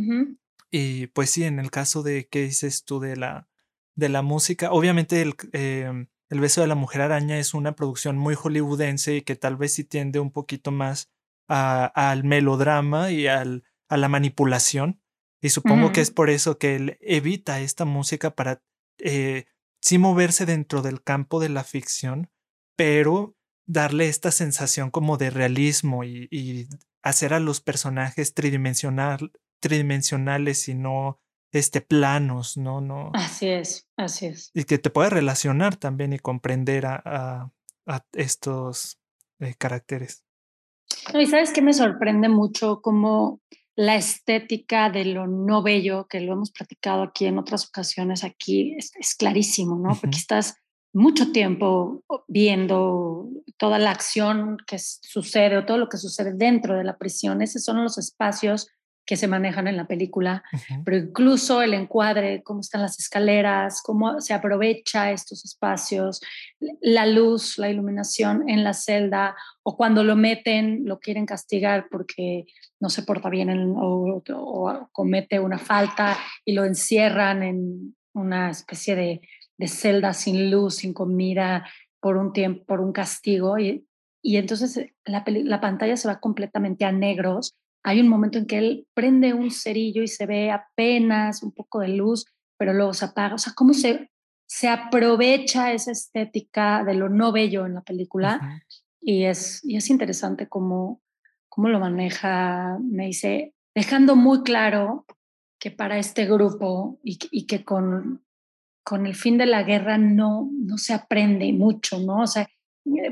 Y 0.70 1.08
pues 1.08 1.30
sí, 1.30 1.44
en 1.44 1.58
el 1.58 1.70
caso 1.70 2.02
de 2.02 2.28
qué 2.28 2.42
dices 2.42 2.84
tú 2.84 3.00
de 3.00 3.16
la, 3.16 3.48
de 3.96 4.08
la 4.08 4.22
música, 4.22 4.70
obviamente 4.70 5.20
el, 5.20 5.34
em, 5.52 6.06
el 6.30 6.40
beso 6.40 6.60
de 6.60 6.68
la 6.68 6.76
mujer 6.76 7.02
araña 7.02 7.38
es 7.38 7.54
una 7.54 7.74
producción 7.74 8.16
muy 8.16 8.34
hollywoodense 8.34 9.16
y 9.16 9.22
que 9.22 9.36
tal 9.36 9.56
vez 9.56 9.74
sí 9.74 9.84
tiende 9.84 10.20
un 10.20 10.30
poquito 10.30 10.70
más 10.70 11.10
al 11.48 12.22
melodrama 12.22 13.10
y 13.10 13.26
al, 13.26 13.64
a 13.88 13.96
la 13.96 14.08
manipulación. 14.08 15.02
Y 15.42 15.48
supongo 15.48 15.90
que 15.90 16.00
es 16.00 16.12
por 16.12 16.30
eso 16.30 16.58
que 16.58 16.76
él 16.76 16.98
evita 17.00 17.60
esta 17.60 17.84
música 17.84 18.34
para 18.36 18.62
eh, 18.98 19.46
sí 19.80 19.98
moverse 19.98 20.46
dentro 20.46 20.82
del 20.82 21.02
campo 21.02 21.40
de 21.40 21.48
la 21.48 21.64
ficción, 21.64 22.30
pero 22.76 23.36
darle 23.66 24.08
esta 24.08 24.30
sensación 24.30 24.90
como 24.90 25.16
de 25.16 25.30
realismo 25.30 26.04
y, 26.04 26.68
hacer 27.02 27.32
a 27.32 27.40
los 27.40 27.62
personajes 27.62 28.34
tridimensional, 28.34 29.32
tridimensionales 29.58 30.68
y 30.68 30.74
no 30.74 31.18
este, 31.52 31.80
planos, 31.80 32.56
¿no? 32.56 32.80
no 32.80 33.10
Así 33.14 33.48
es, 33.48 33.88
así 33.96 34.26
es. 34.26 34.50
Y 34.54 34.64
que 34.64 34.78
te 34.78 34.90
pueda 34.90 35.10
relacionar 35.10 35.76
también 35.76 36.12
y 36.12 36.18
comprender 36.18 36.86
a, 36.86 37.50
a, 37.86 38.04
estos 38.12 38.98
eh, 39.40 39.54
caracteres. 39.58 40.24
y 41.14 41.26
sabes 41.26 41.52
que 41.52 41.62
me 41.62 41.72
sorprende 41.72 42.28
mucho 42.28 42.80
cómo 42.80 43.40
la 43.76 43.96
estética 43.96 44.90
de 44.90 45.06
lo 45.06 45.26
no 45.26 45.62
bello, 45.62 46.06
que 46.06 46.20
lo 46.20 46.34
hemos 46.34 46.50
platicado 46.50 47.02
aquí 47.02 47.26
en 47.26 47.38
otras 47.38 47.66
ocasiones, 47.66 48.24
aquí 48.24 48.76
es, 48.76 49.14
clarísimo, 49.16 49.78
¿no? 49.78 49.96
Porque 49.98 50.18
estás 50.18 50.56
mucho 50.92 51.32
tiempo 51.32 52.02
viendo 52.26 53.28
toda 53.56 53.78
la 53.78 53.92
acción 53.92 54.58
que 54.66 54.78
sucede 54.78 55.56
o 55.56 55.64
todo 55.64 55.78
lo 55.78 55.88
que 55.88 55.96
sucede 55.96 56.32
dentro 56.34 56.76
de 56.76 56.84
la 56.84 56.98
prisión. 56.98 57.42
Esos 57.42 57.64
son 57.64 57.82
los 57.82 57.96
espacios 57.96 58.68
que 59.06 59.16
se 59.16 59.26
manejan 59.26 59.66
en 59.66 59.76
la 59.76 59.86
película, 59.86 60.44
pero 60.84 60.96
incluso 60.96 61.62
el 61.62 61.74
encuadre, 61.74 62.42
cómo 62.44 62.60
están 62.60 62.82
las 62.82 62.98
escaleras, 62.98 63.82
cómo 63.82 64.20
se 64.20 64.34
aprovecha 64.34 65.10
estos 65.10 65.44
espacios, 65.44 66.20
la 66.80 67.06
luz, 67.06 67.58
la 67.58 67.68
iluminación 67.68 68.48
en 68.48 68.62
la 68.62 68.72
celda, 68.72 69.34
o 69.64 69.76
cuando 69.76 70.04
lo 70.04 70.14
meten, 70.14 70.82
lo 70.84 71.00
quieren 71.00 71.26
castigar 71.26 71.88
porque 71.90 72.44
no 72.78 72.88
se 72.88 73.02
porta 73.02 73.28
bien 73.28 73.74
o, 73.76 74.22
comete 74.92 75.40
una 75.40 75.58
falta 75.58 76.16
y 76.44 76.52
lo 76.52 76.64
encierran 76.64 77.42
en 77.42 77.96
una 78.14 78.50
especie 78.50 78.94
de, 78.94 79.20
de, 79.58 79.68
celda 79.68 80.12
sin 80.12 80.50
luz, 80.50 80.76
sin 80.76 80.94
comida, 80.94 81.66
por 82.00 82.16
un 82.16 82.32
tiempo, 82.32 82.64
por 82.64 82.80
un 82.80 82.92
castigo. 82.92 83.58
Y, 83.58 83.86
y 84.22 84.36
entonces 84.36 84.86
la, 85.04 85.24
la 85.26 85.60
pantalla 85.60 85.96
se 85.96 86.08
va 86.08 86.20
completamente 86.20 86.84
a 86.84 86.92
negros 86.92 87.56
hay 87.82 88.00
un 88.00 88.08
momento 88.08 88.38
en 88.38 88.46
que 88.46 88.58
él 88.58 88.86
prende 88.94 89.32
un 89.32 89.50
cerillo 89.50 90.02
y 90.02 90.08
se 90.08 90.26
ve 90.26 90.50
apenas 90.50 91.42
un 91.42 91.52
poco 91.52 91.80
de 91.80 91.88
luz, 91.88 92.26
pero 92.58 92.72
luego 92.72 92.92
se 92.92 93.06
apaga. 93.06 93.34
O 93.34 93.38
sea, 93.38 93.54
cómo 93.54 93.72
se, 93.72 94.10
se 94.46 94.68
aprovecha 94.68 95.72
esa 95.72 95.92
estética 95.92 96.84
de 96.84 96.94
lo 96.94 97.08
no 97.08 97.32
bello 97.32 97.66
en 97.66 97.74
la 97.74 97.82
película. 97.82 98.62
y, 99.00 99.24
es, 99.24 99.64
y 99.64 99.76
es 99.76 99.88
interesante 99.88 100.48
cómo, 100.48 101.00
cómo 101.48 101.68
lo 101.68 101.80
maneja, 101.80 102.78
me 102.82 103.06
dice, 103.06 103.54
dejando 103.74 104.14
muy 104.14 104.42
claro 104.42 105.06
que 105.58 105.70
para 105.70 105.98
este 105.98 106.26
grupo 106.26 106.98
y, 107.02 107.18
y 107.30 107.46
que 107.46 107.64
con, 107.64 108.24
con 108.82 109.06
el 109.06 109.14
fin 109.14 109.38
de 109.38 109.46
la 109.46 109.62
guerra 109.62 109.98
no, 109.98 110.50
no 110.52 110.78
se 110.78 110.92
aprende 110.92 111.52
mucho, 111.52 111.98
¿no? 111.98 112.22
O 112.22 112.26
sea, 112.26 112.48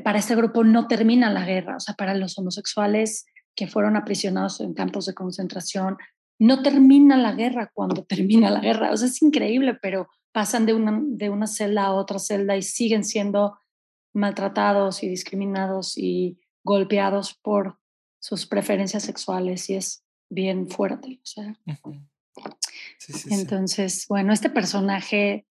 para 0.02 0.18
este 0.18 0.34
grupo 0.34 0.64
no 0.64 0.88
termina 0.88 1.30
la 1.30 1.44
guerra, 1.44 1.76
o 1.76 1.80
sea, 1.80 1.94
para 1.94 2.14
los 2.14 2.38
homosexuales 2.38 3.26
que 3.58 3.66
fueron 3.66 3.96
aprisionados 3.96 4.60
en 4.60 4.72
campos 4.72 5.06
de 5.06 5.14
concentración. 5.14 5.98
No 6.38 6.62
termina 6.62 7.16
la 7.16 7.32
guerra 7.32 7.72
cuando 7.74 8.04
termina 8.08 8.50
la 8.50 8.60
guerra. 8.60 8.92
O 8.92 8.96
sea, 8.96 9.08
es 9.08 9.20
increíble, 9.20 9.74
pero 9.82 10.08
pasan 10.32 10.64
de 10.64 10.74
una, 10.74 11.02
de 11.02 11.28
una 11.28 11.48
celda 11.48 11.86
a 11.86 11.92
otra 11.92 12.20
celda 12.20 12.56
y 12.56 12.62
siguen 12.62 13.02
siendo 13.02 13.58
maltratados 14.14 15.02
y 15.02 15.08
discriminados 15.08 15.98
y 15.98 16.38
golpeados 16.62 17.34
por 17.34 17.80
sus 18.20 18.46
preferencias 18.46 19.02
sexuales 19.02 19.68
y 19.70 19.74
es 19.74 20.04
bien 20.30 20.68
fuerte. 20.70 21.18
O 21.20 21.26
sea. 21.26 21.58
Entonces, 23.30 24.06
bueno, 24.08 24.32
este 24.32 24.50
personaje 24.50 25.48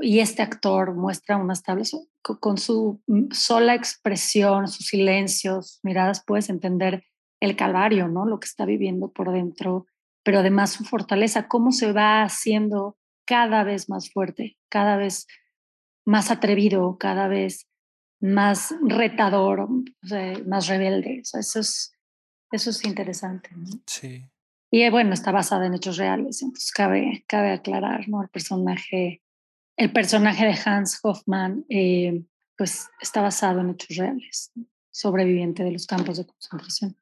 y 0.00 0.20
este 0.20 0.40
actor 0.40 0.94
muestra 0.94 1.36
unas 1.36 1.62
tablas 1.62 1.94
con 2.22 2.56
su 2.56 3.02
sola 3.32 3.74
expresión, 3.74 4.68
sus 4.68 4.86
silencios, 4.86 5.80
miradas, 5.82 6.24
puedes 6.24 6.48
entender 6.48 7.04
el 7.42 7.56
calvario, 7.56 8.06
¿no? 8.06 8.24
Lo 8.24 8.38
que 8.38 8.46
está 8.46 8.64
viviendo 8.64 9.10
por 9.10 9.32
dentro, 9.32 9.86
pero 10.22 10.38
además 10.38 10.70
su 10.70 10.84
fortaleza, 10.84 11.48
cómo 11.48 11.72
se 11.72 11.92
va 11.92 12.22
haciendo 12.22 12.96
cada 13.26 13.64
vez 13.64 13.88
más 13.88 14.10
fuerte, 14.12 14.56
cada 14.68 14.96
vez 14.96 15.26
más 16.06 16.30
atrevido, 16.30 16.98
cada 16.98 17.26
vez 17.26 17.66
más 18.20 18.72
retador, 18.82 19.68
más 20.46 20.68
rebelde. 20.68 21.18
eso, 21.18 21.38
es, 21.58 21.92
eso 22.52 22.70
es 22.70 22.84
interesante. 22.84 23.50
Sí. 23.86 24.24
Y 24.70 24.88
bueno, 24.88 25.12
está 25.12 25.32
basada 25.32 25.66
en 25.66 25.74
hechos 25.74 25.96
reales, 25.96 26.42
entonces 26.42 26.70
cabe, 26.70 27.24
cabe 27.26 27.50
aclarar, 27.50 28.08
¿no? 28.08 28.22
El 28.22 28.28
personaje, 28.28 29.20
el 29.76 29.92
personaje 29.92 30.46
de 30.46 30.56
Hans 30.64 31.00
Hoffman, 31.02 31.66
eh, 31.68 32.22
pues 32.56 32.88
está 33.00 33.20
basado 33.20 33.60
en 33.60 33.70
hechos 33.70 33.96
reales, 33.96 34.52
sobreviviente 34.92 35.64
de 35.64 35.72
los 35.72 35.88
campos 35.88 36.18
de 36.18 36.26
concentración. 36.26 37.01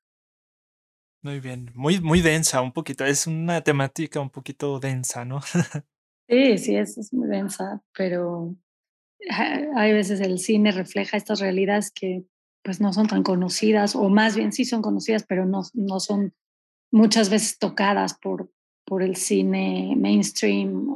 Muy 1.22 1.40
bien, 1.40 1.70
muy, 1.74 2.00
muy 2.00 2.22
densa, 2.22 2.62
un 2.62 2.72
poquito. 2.72 3.04
Es 3.04 3.26
una 3.26 3.60
temática 3.60 4.20
un 4.20 4.30
poquito 4.30 4.80
densa, 4.80 5.24
¿no? 5.24 5.40
sí, 6.28 6.58
sí, 6.58 6.76
es, 6.76 6.96
es 6.96 7.12
muy 7.12 7.28
densa, 7.28 7.82
pero 7.96 8.56
hay 9.76 9.92
veces 9.92 10.20
el 10.20 10.38
cine 10.38 10.72
refleja 10.72 11.16
estas 11.16 11.40
realidades 11.40 11.90
que 11.90 12.24
pues 12.62 12.80
no 12.80 12.92
son 12.92 13.06
tan 13.06 13.22
conocidas, 13.22 13.96
o 13.96 14.08
más 14.08 14.36
bien 14.36 14.52
sí 14.52 14.64
son 14.64 14.82
conocidas, 14.82 15.24
pero 15.26 15.46
no, 15.46 15.62
no 15.72 16.00
son 16.00 16.34
muchas 16.90 17.30
veces 17.30 17.58
tocadas 17.58 18.14
por, 18.14 18.50
por 18.84 19.02
el 19.02 19.16
cine 19.16 19.94
mainstream. 19.96 20.88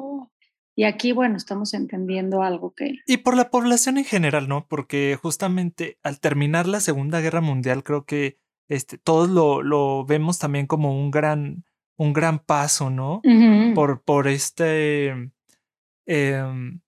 y 0.77 0.85
aquí, 0.85 1.13
bueno, 1.13 1.37
estamos 1.37 1.73
entendiendo 1.73 2.43
algo 2.43 2.75
que... 2.75 2.97
Y 3.07 3.19
por 3.19 3.37
la 3.37 3.51
población 3.51 3.97
en 3.97 4.05
general, 4.05 4.49
¿no? 4.49 4.67
Porque 4.69 5.19
justamente 5.21 5.99
al 6.03 6.21
terminar 6.21 6.67
la 6.67 6.81
Segunda 6.81 7.21
Guerra 7.21 7.41
Mundial, 7.41 7.83
creo 7.83 8.05
que 8.05 8.39
este, 8.69 8.99
todos 8.99 9.29
lo, 9.29 9.63
lo 9.63 10.05
vemos 10.05 10.39
también 10.39 10.67
como 10.67 10.99
un 10.99 11.11
gran, 11.11 11.65
un 11.97 12.13
gran 12.13 12.39
paso, 12.39 12.91
¿no? 12.91 13.21
por, 13.75 14.03
por 14.03 14.29
este, 14.29 15.33
em, 16.07 16.81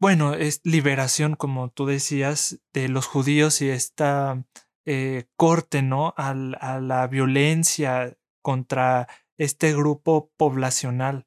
bueno, 0.00 0.34
es 0.34 0.60
liberación, 0.64 1.34
como 1.36 1.70
tú 1.70 1.86
decías, 1.86 2.60
de 2.72 2.88
los 2.88 3.06
judíos 3.06 3.60
y 3.62 3.68
esta 3.68 4.44
eh, 4.86 5.26
corte, 5.36 5.82
¿no? 5.82 6.14
a 6.16 6.34
la 6.34 7.06
violencia 7.06 8.16
contra 8.42 9.08
este 9.36 9.74
grupo 9.74 10.30
poblacional. 10.36 11.26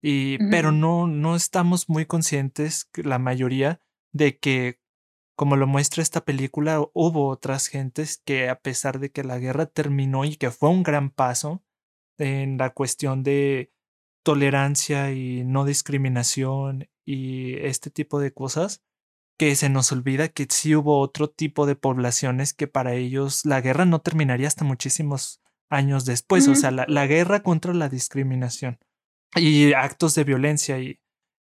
Y, 0.00 0.38
Pero 0.50 0.70
no, 0.70 1.08
no 1.08 1.34
estamos 1.34 1.88
muy 1.88 2.06
conscientes, 2.06 2.88
la 2.94 3.18
mayoría, 3.18 3.80
de 4.12 4.38
que 4.38 4.78
como 5.38 5.54
lo 5.54 5.68
muestra 5.68 6.02
esta 6.02 6.24
película, 6.24 6.80
hubo 6.94 7.28
otras 7.28 7.68
gentes 7.68 8.20
que 8.24 8.48
a 8.48 8.58
pesar 8.58 8.98
de 8.98 9.12
que 9.12 9.22
la 9.22 9.38
guerra 9.38 9.66
terminó 9.66 10.24
y 10.24 10.34
que 10.34 10.50
fue 10.50 10.68
un 10.68 10.82
gran 10.82 11.10
paso 11.10 11.62
en 12.18 12.58
la 12.58 12.70
cuestión 12.70 13.22
de 13.22 13.72
tolerancia 14.24 15.12
y 15.12 15.44
no 15.44 15.64
discriminación 15.64 16.88
y 17.04 17.54
este 17.58 17.88
tipo 17.88 18.18
de 18.18 18.32
cosas, 18.32 18.82
que 19.38 19.54
se 19.54 19.68
nos 19.68 19.92
olvida 19.92 20.26
que 20.26 20.48
sí 20.50 20.74
hubo 20.74 20.98
otro 20.98 21.30
tipo 21.30 21.66
de 21.66 21.76
poblaciones 21.76 22.52
que 22.52 22.66
para 22.66 22.94
ellos 22.94 23.46
la 23.46 23.60
guerra 23.60 23.84
no 23.84 24.00
terminaría 24.00 24.48
hasta 24.48 24.64
muchísimos 24.64 25.40
años 25.70 26.04
después, 26.04 26.48
o 26.48 26.56
sea, 26.56 26.72
la, 26.72 26.84
la, 26.88 27.06
guerra 27.06 27.44
contra 27.44 27.72
la 27.74 27.88
discriminación 27.88 28.80
y 29.36 29.72
actos 29.72 30.16
de 30.16 30.24
violencia 30.24 30.80
y 30.80 30.98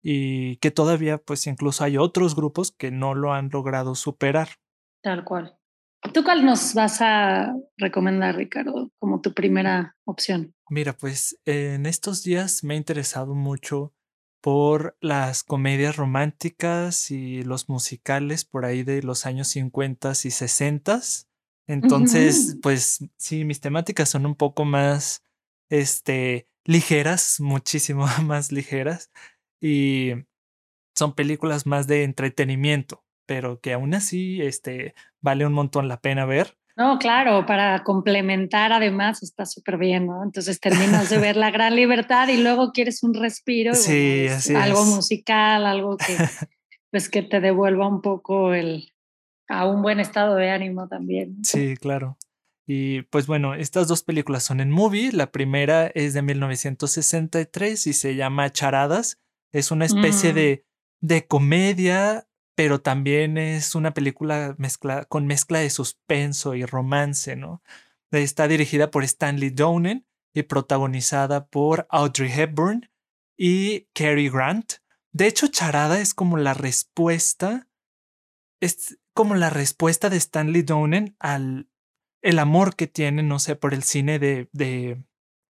y 0.07 0.57
que 0.57 0.71
todavía 0.71 1.17
pues 1.17 1.47
incluso 1.47 1.83
hay 1.83 1.97
otros 1.97 2.37
grupos 2.37 2.71
que 2.71 2.91
no 2.91 3.15
lo 3.15 3.33
han 3.33 3.49
logrado 3.51 3.95
superar. 3.95 4.49
Tal 5.03 5.25
cual. 5.25 5.59
¿Tú 6.13 6.23
cuál 6.23 6.45
nos 6.45 6.75
vas 6.75 7.01
a 7.01 7.55
recomendar, 7.79 8.37
Ricardo, 8.37 8.91
como 8.99 9.23
tu 9.23 9.33
primera 9.33 9.97
opción? 10.05 10.55
Mira, 10.69 10.93
pues 10.93 11.41
en 11.47 11.87
estos 11.87 12.23
días 12.23 12.63
me 12.63 12.75
ha 12.75 12.77
interesado 12.77 13.35
mucho 13.35 13.95
por 14.43 14.95
las 15.01 15.43
comedias 15.43 15.97
románticas 15.97 17.11
y 17.11 17.43
los 17.43 17.71
musicales 17.71 18.45
por 18.45 18.67
ahí 18.67 18.83
de 18.83 19.03
los 19.03 19.25
años 19.25 19.49
50 19.49 20.13
y 20.23 20.31
60. 20.31 21.01
Entonces, 21.67 22.59
pues 22.63 22.99
sí, 23.17 23.47
mis 23.47 23.61
temáticas 23.61 24.11
son 24.11 24.27
un 24.27 24.35
poco 24.35 24.67
más, 24.67 25.23
este, 25.71 26.47
ligeras, 26.67 27.41
muchísimo 27.41 28.07
más 28.23 28.53
ligeras. 28.53 29.11
Y 29.65 30.13
son 30.95 31.15
películas 31.15 31.65
más 31.65 31.87
de 31.87 32.03
entretenimiento, 32.03 33.03
pero 33.25 33.61
que 33.61 33.73
aún 33.73 33.95
así, 33.95 34.43
este, 34.43 34.95
vale 35.23 35.47
un 35.47 35.55
montón 35.55 35.89
la 35.89 36.03
pena 36.03 36.27
ver. 36.27 36.59
No, 36.77 36.99
claro, 36.99 37.47
para 37.47 37.83
complementar 37.83 38.75
además 38.75 39.23
está 39.23 39.47
súper 39.47 39.79
bien, 39.79 40.07
¿no? 40.07 40.23
Entonces 40.23 40.61
terminas 40.61 41.09
de 41.09 41.17
ver 41.17 41.37
La 41.37 41.51
Gran 41.51 41.77
Libertad 41.77 42.29
y 42.29 42.43
luego 42.43 42.73
quieres 42.73 43.03
un 43.03 43.15
respiro, 43.15 43.75
sí, 43.75 44.27
algo 44.55 44.85
musical, 44.85 45.65
algo 45.65 45.97
que, 45.97 46.15
pues 46.91 47.09
que 47.09 47.23
te 47.23 47.41
devuelva 47.41 47.89
un 47.89 48.03
poco 48.03 48.53
el, 48.53 48.93
a 49.49 49.67
un 49.67 49.81
buen 49.81 49.99
estado 49.99 50.35
de 50.35 50.51
ánimo 50.51 50.89
también. 50.89 51.43
Sí, 51.43 51.75
claro. 51.79 52.19
Y 52.67 53.03
pues 53.03 53.27
bueno, 53.27 53.55
estas 53.55 53.89
dos 53.89 54.03
películas 54.03 54.43
son 54.43 54.61
en 54.61 54.71
movie. 54.71 55.11
La 55.11 55.33
primera 55.33 55.87
es 55.87 56.13
de 56.13 56.21
1963 56.21 57.87
y 57.87 57.93
se 57.95 58.15
llama 58.15 58.53
Charadas. 58.53 59.24
Es 59.55 59.71
una 59.71 59.87
especie 59.87 60.33
mm. 60.33 60.35
de, 60.35 60.67
de 61.01 61.27
comedia 61.27 62.29
pero 62.55 62.81
también 62.81 63.37
es 63.37 63.75
una 63.75 63.95
película 63.95 64.55
mezcla, 64.59 65.05
con 65.07 65.27
mezcla 65.27 65.59
de 65.59 65.71
suspenso 65.71 66.55
y 66.55 66.65
romance, 66.65 67.37
¿no? 67.37 67.63
Está 68.13 68.47
dirigida 68.47 68.91
por 68.91 69.03
Stanley 69.03 69.51
Donen 69.51 70.07
y 70.33 70.45
protagonizada 70.45 71.47
por 71.47 71.87
Audrey 71.91 72.31
Hepburn 72.31 72.89
y 73.37 73.89
Cary 73.93 74.29
Grant. 74.29 74.75
De 75.13 75.27
hecho, 75.27 75.49
Charada 75.49 76.01
es 76.01 76.15
como 76.15 76.37
la 76.37 76.55
respuesta, 76.55 77.69
es 78.61 78.99
como 79.15 79.35
la 79.35 79.51
respuesta 79.51 80.11
de 80.11 80.17
Stanley 80.17 80.63
Donen 80.63 81.17
al 81.19 81.69
el 82.23 82.39
amor 82.39 82.75
que 82.75 82.87
tiene, 82.87 83.23
no 83.23 83.39
sé, 83.39 83.55
por 83.55 83.75
el 83.75 83.83
cine 83.83 84.19
de, 84.19 84.49
de 84.53 85.05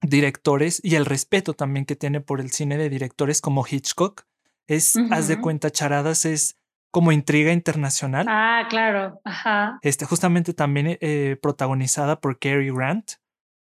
directores 0.03 0.81
y 0.83 0.97
el 0.97 1.07
respeto 1.07 1.55
también 1.55 1.87
que 1.87 1.97
tiene 1.97 2.21
por 2.21 2.41
el 2.41 2.51
cine 2.51 2.77
de 2.77 2.89
directores 2.89 3.41
como 3.41 3.65
Hitchcock. 3.69 4.25
Es, 4.67 4.95
haz 5.11 5.29
de 5.29 5.41
cuenta, 5.41 5.71
Charadas 5.71 6.25
es 6.25 6.57
como 6.91 7.11
intriga 7.11 7.53
internacional. 7.53 8.27
Ah, 8.29 8.67
claro. 8.69 9.21
Ajá. 9.25 9.79
Este, 9.83 10.05
justamente 10.05 10.53
también 10.53 10.99
eh, 11.01 11.37
protagonizada 11.41 12.21
por 12.21 12.39
Cary 12.39 12.71
Grant, 12.71 13.13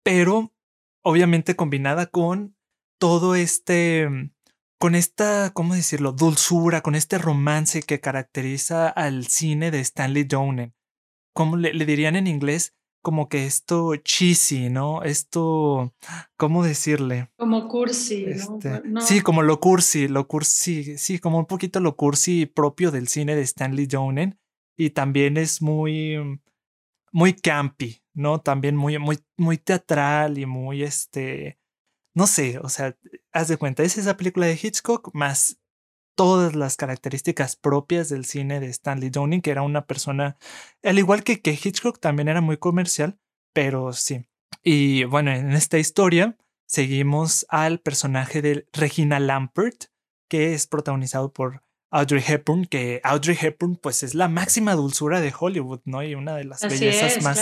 pero 0.02 0.52
obviamente 1.02 1.54
combinada 1.54 2.06
con 2.06 2.56
todo 2.98 3.34
este, 3.34 4.08
con 4.78 4.94
esta, 4.94 5.50
¿cómo 5.52 5.74
decirlo? 5.74 6.12
Dulzura, 6.12 6.80
con 6.80 6.94
este 6.94 7.18
romance 7.18 7.82
que 7.82 8.00
caracteriza 8.00 8.88
al 8.88 9.26
cine 9.26 9.70
de 9.70 9.80
Stanley 9.80 10.24
Donen. 10.24 10.74
¿Cómo 11.34 11.56
le 11.56 11.86
dirían 11.86 12.16
en 12.16 12.26
inglés? 12.26 12.74
Como 13.02 13.28
que 13.28 13.46
esto 13.46 13.96
cheesy, 13.96 14.70
¿no? 14.70 15.02
Esto, 15.02 15.94
¿cómo 16.36 16.64
decirle? 16.64 17.30
Como 17.36 17.68
cursi, 17.68 18.24
este, 18.24 18.82
¿no? 18.84 19.00
Sí, 19.00 19.20
como 19.20 19.42
lo 19.42 19.60
cursi, 19.60 20.08
lo 20.08 20.26
cursi, 20.26 20.98
sí, 20.98 21.18
como 21.18 21.38
un 21.38 21.46
poquito 21.46 21.80
lo 21.80 21.96
cursi 21.96 22.46
propio 22.46 22.90
del 22.90 23.08
cine 23.08 23.36
de 23.36 23.42
Stanley 23.42 23.86
Donen 23.86 24.38
y 24.76 24.90
también 24.90 25.36
es 25.36 25.62
muy, 25.62 26.40
muy 27.12 27.34
campy, 27.34 28.02
¿no? 28.14 28.40
También 28.40 28.76
muy, 28.76 28.98
muy, 28.98 29.18
muy 29.36 29.58
teatral 29.58 30.38
y 30.38 30.46
muy, 30.46 30.82
este, 30.82 31.58
no 32.14 32.26
sé, 32.26 32.58
o 32.58 32.68
sea, 32.68 32.96
haz 33.32 33.48
de 33.48 33.56
cuenta, 33.56 33.82
es 33.82 33.96
esa 33.96 34.16
película 34.16 34.46
de 34.46 34.58
Hitchcock 34.60 35.10
más 35.14 35.59
todas 36.14 36.54
las 36.54 36.76
características 36.76 37.56
propias 37.56 38.08
del 38.08 38.24
cine 38.24 38.60
de 38.60 38.68
Stanley 38.68 39.10
Donen, 39.10 39.40
que 39.40 39.50
era 39.50 39.62
una 39.62 39.86
persona, 39.86 40.36
al 40.82 40.98
igual 40.98 41.24
que, 41.24 41.40
que 41.40 41.52
Hitchcock, 41.52 41.98
también 41.98 42.28
era 42.28 42.40
muy 42.40 42.56
comercial, 42.56 43.18
pero 43.52 43.92
sí. 43.92 44.26
Y 44.62 45.04
bueno, 45.04 45.32
en 45.32 45.52
esta 45.52 45.78
historia 45.78 46.36
seguimos 46.66 47.46
al 47.48 47.80
personaje 47.80 48.42
de 48.42 48.68
Regina 48.72 49.18
Lampert, 49.18 49.86
que 50.28 50.54
es 50.54 50.66
protagonizado 50.66 51.32
por 51.32 51.62
Audrey 51.90 52.22
Hepburn, 52.26 52.66
que 52.66 53.00
Audrey 53.02 53.36
Hepburn 53.40 53.76
pues 53.76 54.02
es 54.02 54.14
la 54.14 54.28
máxima 54.28 54.74
dulzura 54.74 55.20
de 55.20 55.34
Hollywood, 55.36 55.80
¿no? 55.84 56.02
Y 56.02 56.14
una 56.14 56.36
de 56.36 56.44
las 56.44 56.62
bellezas 56.62 57.22
más, 57.22 57.40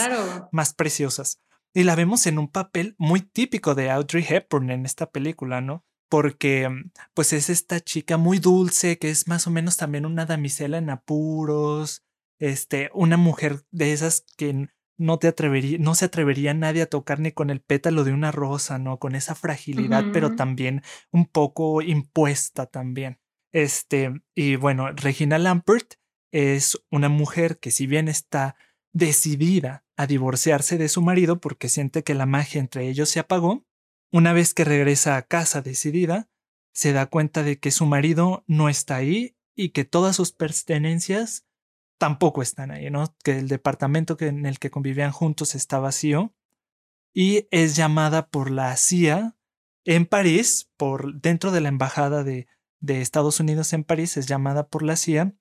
más 0.52 0.74
preciosas. 0.74 1.40
Y 1.74 1.84
la 1.84 1.94
vemos 1.94 2.26
en 2.26 2.38
un 2.38 2.48
papel 2.48 2.94
muy 2.98 3.20
típico 3.20 3.74
de 3.74 3.90
Audrey 3.90 4.24
Hepburn 4.26 4.70
en 4.70 4.86
esta 4.86 5.10
película, 5.10 5.60
¿no? 5.60 5.84
Porque 6.08 6.68
mm, 6.68 6.90
pues 7.14 7.32
es 7.32 7.50
esta 7.50 7.80
chica 7.80 8.16
muy 8.16 8.38
dulce 8.38 8.98
que 8.98 9.10
es 9.10 9.28
más 9.28 9.46
o 9.46 9.50
menos 9.50 9.76
también 9.76 10.06
una 10.06 10.26
damisela 10.26 10.78
en 10.78 10.90
apuros, 10.90 12.04
este, 12.38 12.90
una 12.94 13.16
mujer 13.16 13.62
de 13.70 13.92
esas 13.92 14.24
que 14.36 14.68
no 14.98 15.18
te 15.18 15.28
atrevería, 15.28 15.78
no 15.78 15.94
se 15.94 16.06
atrevería 16.06 16.54
nadie 16.54 16.82
a 16.82 16.86
tocar 16.86 17.20
ni 17.20 17.32
con 17.32 17.50
el 17.50 17.60
pétalo 17.60 18.04
de 18.04 18.12
una 18.12 18.32
rosa, 18.32 18.78
¿no? 18.78 18.98
Con 18.98 19.14
esa 19.14 19.34
fragilidad, 19.34 20.04
pero 20.12 20.34
también 20.34 20.82
un 21.12 21.26
poco 21.26 21.82
impuesta 21.82 22.66
también. 22.66 23.20
Este, 23.52 24.22
y 24.34 24.56
bueno, 24.56 24.90
Regina 24.92 25.38
Lampert 25.38 25.94
es 26.32 26.78
una 26.90 27.08
mujer 27.08 27.58
que 27.58 27.70
si 27.70 27.86
bien 27.86 28.08
está 28.08 28.56
decidida 28.92 29.84
a 29.96 30.06
divorciarse 30.06 30.78
de 30.78 30.88
su 30.88 31.00
marido 31.00 31.40
porque 31.40 31.68
siente 31.68 32.02
que 32.02 32.14
la 32.14 32.26
magia 32.26 32.60
entre 32.60 32.88
ellos 32.88 33.08
se 33.08 33.20
apagó, 33.20 33.64
una 34.10 34.32
vez 34.32 34.54
que 34.54 34.64
regresa 34.64 35.16
a 35.16 35.22
casa 35.22 35.62
decidida, 35.62 36.28
se 36.72 36.92
da 36.92 37.06
cuenta 37.06 37.42
de 37.42 37.58
que 37.58 37.70
su 37.70 37.86
marido 37.86 38.44
no 38.46 38.68
está 38.68 38.96
ahí 38.96 39.36
y 39.54 39.70
que 39.70 39.84
todas 39.84 40.16
sus 40.16 40.32
pertenencias 40.32 41.44
tampoco 41.98 42.42
están 42.42 42.70
ahí, 42.70 42.90
¿no? 42.90 43.14
Que 43.24 43.38
el 43.38 43.48
departamento 43.48 44.16
en 44.20 44.46
el 44.46 44.58
que 44.58 44.70
convivían 44.70 45.10
juntos 45.10 45.54
está 45.54 45.80
vacío 45.80 46.32
y 47.12 47.48
es 47.50 47.74
llamada 47.74 48.28
por 48.28 48.50
la 48.50 48.76
CIA 48.76 49.36
en 49.84 50.06
París, 50.06 50.70
por 50.76 51.20
dentro 51.20 51.50
de 51.50 51.60
la 51.60 51.68
embajada 51.68 52.22
de, 52.22 52.46
de 52.80 53.00
Estados 53.00 53.40
Unidos 53.40 53.72
en 53.72 53.84
París, 53.84 54.16
es 54.16 54.26
llamada 54.26 54.68
por 54.68 54.82
la 54.82 54.96
CIA 54.96 55.34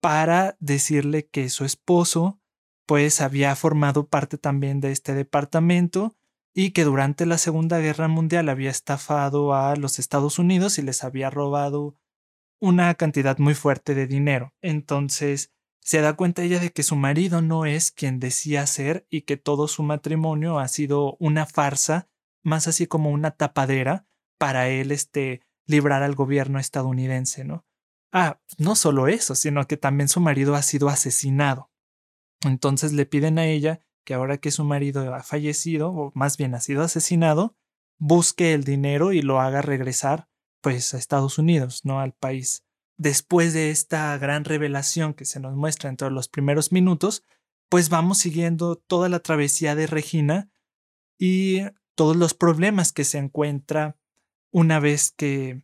para 0.00 0.56
decirle 0.58 1.28
que 1.28 1.48
su 1.48 1.64
esposo 1.64 2.40
pues 2.86 3.20
había 3.20 3.54
formado 3.54 4.08
parte 4.08 4.38
también 4.38 4.80
de 4.80 4.90
este 4.90 5.14
departamento 5.14 6.16
y 6.54 6.72
que 6.72 6.84
durante 6.84 7.26
la 7.26 7.38
Segunda 7.38 7.78
Guerra 7.78 8.08
Mundial 8.08 8.48
había 8.48 8.70
estafado 8.70 9.54
a 9.54 9.74
los 9.76 9.98
Estados 9.98 10.38
Unidos 10.38 10.78
y 10.78 10.82
les 10.82 11.02
había 11.04 11.30
robado 11.30 11.96
una 12.60 12.94
cantidad 12.94 13.38
muy 13.38 13.54
fuerte 13.54 13.94
de 13.94 14.06
dinero. 14.06 14.54
Entonces 14.60 15.52
se 15.80 16.00
da 16.00 16.14
cuenta 16.14 16.42
ella 16.42 16.60
de 16.60 16.70
que 16.70 16.82
su 16.82 16.94
marido 16.94 17.42
no 17.42 17.66
es 17.66 17.90
quien 17.90 18.20
decía 18.20 18.66
ser 18.66 19.06
y 19.10 19.22
que 19.22 19.36
todo 19.36 19.66
su 19.66 19.82
matrimonio 19.82 20.58
ha 20.58 20.68
sido 20.68 21.16
una 21.18 21.46
farsa, 21.46 22.08
más 22.44 22.68
así 22.68 22.86
como 22.86 23.10
una 23.10 23.32
tapadera 23.32 24.06
para 24.38 24.68
él 24.68 24.92
este 24.92 25.42
librar 25.66 26.02
al 26.02 26.14
gobierno 26.14 26.58
estadounidense, 26.58 27.44
¿no? 27.44 27.64
Ah, 28.12 28.40
no 28.58 28.76
solo 28.76 29.08
eso, 29.08 29.34
sino 29.34 29.66
que 29.66 29.76
también 29.76 30.08
su 30.08 30.20
marido 30.20 30.54
ha 30.54 30.62
sido 30.62 30.88
asesinado. 30.88 31.70
Entonces 32.42 32.92
le 32.92 33.06
piden 33.06 33.38
a 33.38 33.46
ella 33.46 33.80
que 34.04 34.14
ahora 34.14 34.38
que 34.38 34.50
su 34.50 34.64
marido 34.64 35.14
ha 35.14 35.22
fallecido, 35.22 35.90
o 35.90 36.12
más 36.14 36.36
bien 36.36 36.54
ha 36.54 36.60
sido 36.60 36.82
asesinado, 36.82 37.56
busque 37.98 38.52
el 38.52 38.64
dinero 38.64 39.12
y 39.12 39.22
lo 39.22 39.40
haga 39.40 39.62
regresar 39.62 40.28
pues 40.60 40.94
a 40.94 40.98
Estados 40.98 41.38
Unidos, 41.38 41.84
no 41.84 42.00
al 42.00 42.12
país. 42.12 42.64
Después 42.96 43.52
de 43.52 43.70
esta 43.70 44.16
gran 44.18 44.44
revelación 44.44 45.14
que 45.14 45.24
se 45.24 45.40
nos 45.40 45.56
muestra 45.56 45.90
en 45.90 45.96
todos 45.96 46.12
los 46.12 46.28
primeros 46.28 46.72
minutos, 46.72 47.24
pues 47.68 47.88
vamos 47.88 48.18
siguiendo 48.18 48.76
toda 48.76 49.08
la 49.08 49.20
travesía 49.20 49.74
de 49.74 49.86
Regina 49.86 50.50
y 51.18 51.62
todos 51.94 52.16
los 52.16 52.34
problemas 52.34 52.92
que 52.92 53.04
se 53.04 53.18
encuentra 53.18 53.98
una 54.52 54.78
vez 54.78 55.12
que, 55.16 55.62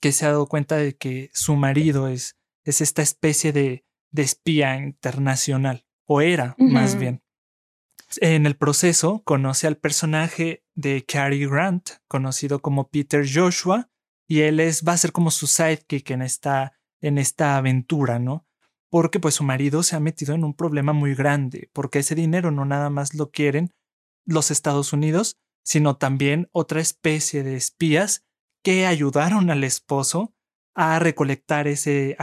que 0.00 0.12
se 0.12 0.24
ha 0.24 0.28
dado 0.28 0.46
cuenta 0.46 0.76
de 0.76 0.96
que 0.96 1.30
su 1.34 1.56
marido 1.56 2.08
es, 2.08 2.36
es 2.64 2.80
esta 2.80 3.02
especie 3.02 3.52
de, 3.52 3.84
de 4.10 4.22
espía 4.22 4.76
internacional, 4.76 5.86
o 6.06 6.20
era 6.20 6.54
más 6.58 6.98
bien. 6.98 7.21
En 8.20 8.46
el 8.46 8.56
proceso 8.56 9.22
conoce 9.24 9.66
al 9.66 9.76
personaje 9.76 10.64
de 10.74 11.04
Cary 11.04 11.46
Grant, 11.46 11.90
conocido 12.08 12.60
como 12.60 12.88
Peter 12.88 13.24
Joshua, 13.26 13.90
y 14.28 14.40
él 14.40 14.60
es, 14.60 14.84
va 14.86 14.92
a 14.92 14.98
ser 14.98 15.12
como 15.12 15.30
su 15.30 15.46
sidekick 15.46 16.10
en 16.10 16.22
esta, 16.22 16.78
en 17.00 17.18
esta 17.18 17.56
aventura, 17.56 18.18
¿no? 18.18 18.46
Porque 18.90 19.20
pues 19.20 19.36
su 19.36 19.44
marido 19.44 19.82
se 19.82 19.96
ha 19.96 20.00
metido 20.00 20.34
en 20.34 20.44
un 20.44 20.54
problema 20.54 20.92
muy 20.92 21.14
grande, 21.14 21.70
porque 21.72 22.00
ese 22.00 22.14
dinero 22.14 22.50
no 22.50 22.64
nada 22.64 22.90
más 22.90 23.14
lo 23.14 23.30
quieren 23.30 23.72
los 24.26 24.50
Estados 24.50 24.92
Unidos, 24.92 25.38
sino 25.64 25.96
también 25.96 26.48
otra 26.52 26.80
especie 26.80 27.42
de 27.42 27.56
espías 27.56 28.24
que 28.62 28.86
ayudaron 28.86 29.50
al 29.50 29.64
esposo 29.64 30.34
a 30.74 30.98
recolectar 30.98 31.66
ese, 31.66 32.16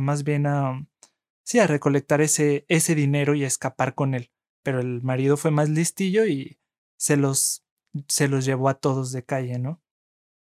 más 0.00 0.24
bien 0.24 0.46
a, 0.46 0.86
sí, 1.44 1.58
a 1.58 1.66
recolectar 1.66 2.20
ese, 2.20 2.64
ese 2.68 2.94
dinero 2.94 3.34
y 3.34 3.44
a 3.44 3.48
escapar 3.48 3.94
con 3.94 4.14
él 4.14 4.30
pero 4.66 4.80
el 4.80 5.00
marido 5.00 5.36
fue 5.36 5.52
más 5.52 5.68
listillo 5.68 6.26
y 6.26 6.58
se 6.98 7.16
los, 7.16 7.64
se 8.08 8.26
los 8.26 8.44
llevó 8.44 8.68
a 8.68 8.74
todos 8.74 9.12
de 9.12 9.24
calle, 9.24 9.60
¿no? 9.60 9.80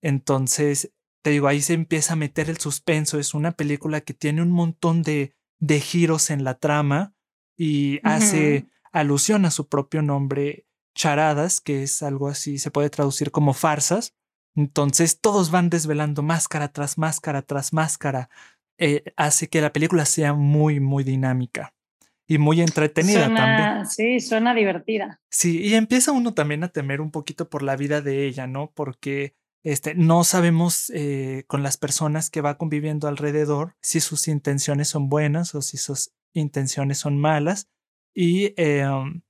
Entonces, 0.02 0.92
te 1.22 1.30
digo, 1.30 1.48
ahí 1.48 1.62
se 1.62 1.72
empieza 1.72 2.12
a 2.12 2.16
meter 2.16 2.50
el 2.50 2.58
suspenso. 2.58 3.18
Es 3.18 3.32
una 3.32 3.52
película 3.52 4.02
que 4.02 4.12
tiene 4.12 4.42
un 4.42 4.50
montón 4.50 5.02
de, 5.02 5.34
de 5.60 5.80
giros 5.80 6.28
en 6.28 6.44
la 6.44 6.58
trama 6.58 7.14
y 7.56 8.00
hace 8.06 8.66
alusión 8.92 9.46
a 9.46 9.50
su 9.50 9.66
propio 9.66 10.02
nombre, 10.02 10.66
charadas, 10.94 11.62
que 11.62 11.82
es 11.82 12.02
algo 12.02 12.28
así, 12.28 12.58
se 12.58 12.70
puede 12.70 12.90
traducir 12.90 13.30
como 13.30 13.54
farsas. 13.54 14.14
Entonces 14.54 15.22
todos 15.22 15.50
van 15.50 15.70
desvelando 15.70 16.22
máscara 16.22 16.70
tras 16.70 16.98
máscara 16.98 17.40
tras 17.40 17.72
máscara. 17.72 18.28
Eh, 18.76 19.04
hace 19.16 19.48
que 19.48 19.62
la 19.62 19.72
película 19.72 20.04
sea 20.04 20.34
muy, 20.34 20.80
muy 20.80 21.02
dinámica 21.02 21.72
y 22.26 22.38
muy 22.38 22.60
entretenida 22.60 23.32
también. 23.34 23.86
Sí, 23.86 24.20
suena 24.20 24.54
divertida. 24.54 25.20
Sí, 25.30 25.60
y 25.60 25.74
empieza 25.74 26.12
uno 26.12 26.34
también 26.34 26.64
a 26.64 26.68
temer 26.68 27.00
un 27.00 27.10
poquito 27.10 27.48
por 27.48 27.62
la 27.62 27.76
vida 27.76 28.00
de 28.00 28.26
ella, 28.26 28.46
¿no? 28.46 28.72
Porque 28.74 29.34
este, 29.64 29.94
no 29.94 30.24
sabemos 30.24 30.90
eh, 30.90 31.44
con 31.46 31.62
las 31.62 31.76
personas 31.76 32.30
que 32.30 32.40
va 32.40 32.58
conviviendo 32.58 33.06
alrededor 33.06 33.76
si 33.80 34.00
sus 34.00 34.28
intenciones 34.28 34.88
son 34.88 35.08
buenas 35.08 35.54
o 35.54 35.62
si 35.62 35.76
sus 35.76 36.12
intenciones 36.32 36.98
son 36.98 37.18
malas. 37.18 37.68
Y 38.14 38.54
em, 38.56 39.22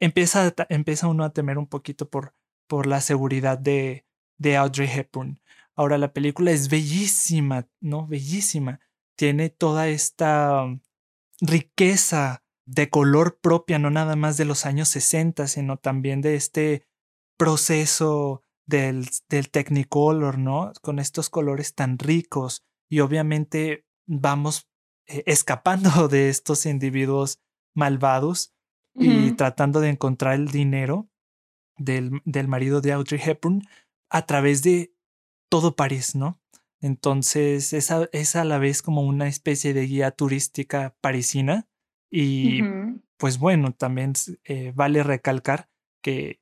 empieza, 0.00 0.54
empieza 0.68 1.08
uno 1.08 1.24
a 1.24 1.32
temer 1.32 1.58
un 1.58 1.66
poquito 1.66 2.08
por, 2.08 2.34
por 2.66 2.86
la 2.86 3.00
seguridad 3.00 3.58
de, 3.58 4.04
de 4.38 4.56
Audrey 4.56 4.88
Hepburn. 4.88 5.40
Ahora 5.74 5.96
la 5.96 6.12
película 6.12 6.50
es 6.50 6.68
bellísima, 6.68 7.66
¿no? 7.80 8.06
Bellísima. 8.06 8.80
Tiene 9.16 9.48
toda 9.48 9.88
esta 9.88 10.66
riqueza 11.42 12.44
de 12.64 12.88
color 12.88 13.38
propia, 13.40 13.78
no 13.78 13.90
nada 13.90 14.16
más 14.16 14.36
de 14.36 14.44
los 14.44 14.64
años 14.64 14.88
60, 14.88 15.48
sino 15.48 15.76
también 15.76 16.22
de 16.22 16.36
este 16.36 16.86
proceso 17.36 18.44
del, 18.66 19.08
del 19.28 19.50
Technicolor, 19.50 20.38
¿no? 20.38 20.72
Con 20.80 21.00
estos 21.00 21.28
colores 21.28 21.74
tan 21.74 21.98
ricos 21.98 22.64
y 22.88 23.00
obviamente 23.00 23.84
vamos 24.06 24.68
eh, 25.06 25.24
escapando 25.26 26.08
de 26.08 26.28
estos 26.28 26.64
individuos 26.64 27.40
malvados 27.74 28.54
y 28.94 29.32
tratando 29.32 29.80
de 29.80 29.88
encontrar 29.88 30.34
el 30.34 30.48
dinero 30.48 31.08
del, 31.78 32.20
del 32.26 32.46
marido 32.46 32.82
de 32.82 32.92
Audrey 32.92 33.18
Hepburn 33.24 33.62
a 34.10 34.26
través 34.26 34.62
de 34.62 34.94
todo 35.48 35.76
París, 35.76 36.14
¿no? 36.14 36.41
Entonces 36.82 37.72
es 37.72 37.90
a, 37.92 38.08
es 38.12 38.36
a 38.36 38.44
la 38.44 38.58
vez 38.58 38.82
como 38.82 39.02
una 39.02 39.28
especie 39.28 39.72
de 39.72 39.86
guía 39.86 40.10
turística 40.10 40.96
parisina 41.00 41.68
y 42.10 42.60
pues 43.16 43.38
bueno, 43.38 43.72
también 43.72 44.12
eh, 44.44 44.72
vale 44.74 45.02
recalcar 45.02 45.70
que 46.02 46.40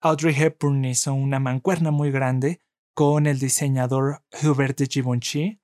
Audrey 0.00 0.34
Hepburn 0.34 0.84
hizo 0.84 1.12
una 1.12 1.40
mancuerna 1.40 1.90
muy 1.90 2.10
grande 2.10 2.62
con 2.94 3.26
el 3.26 3.38
diseñador 3.38 4.22
Hubert 4.42 4.78
de 4.78 4.86
Givenchy. 4.86 5.60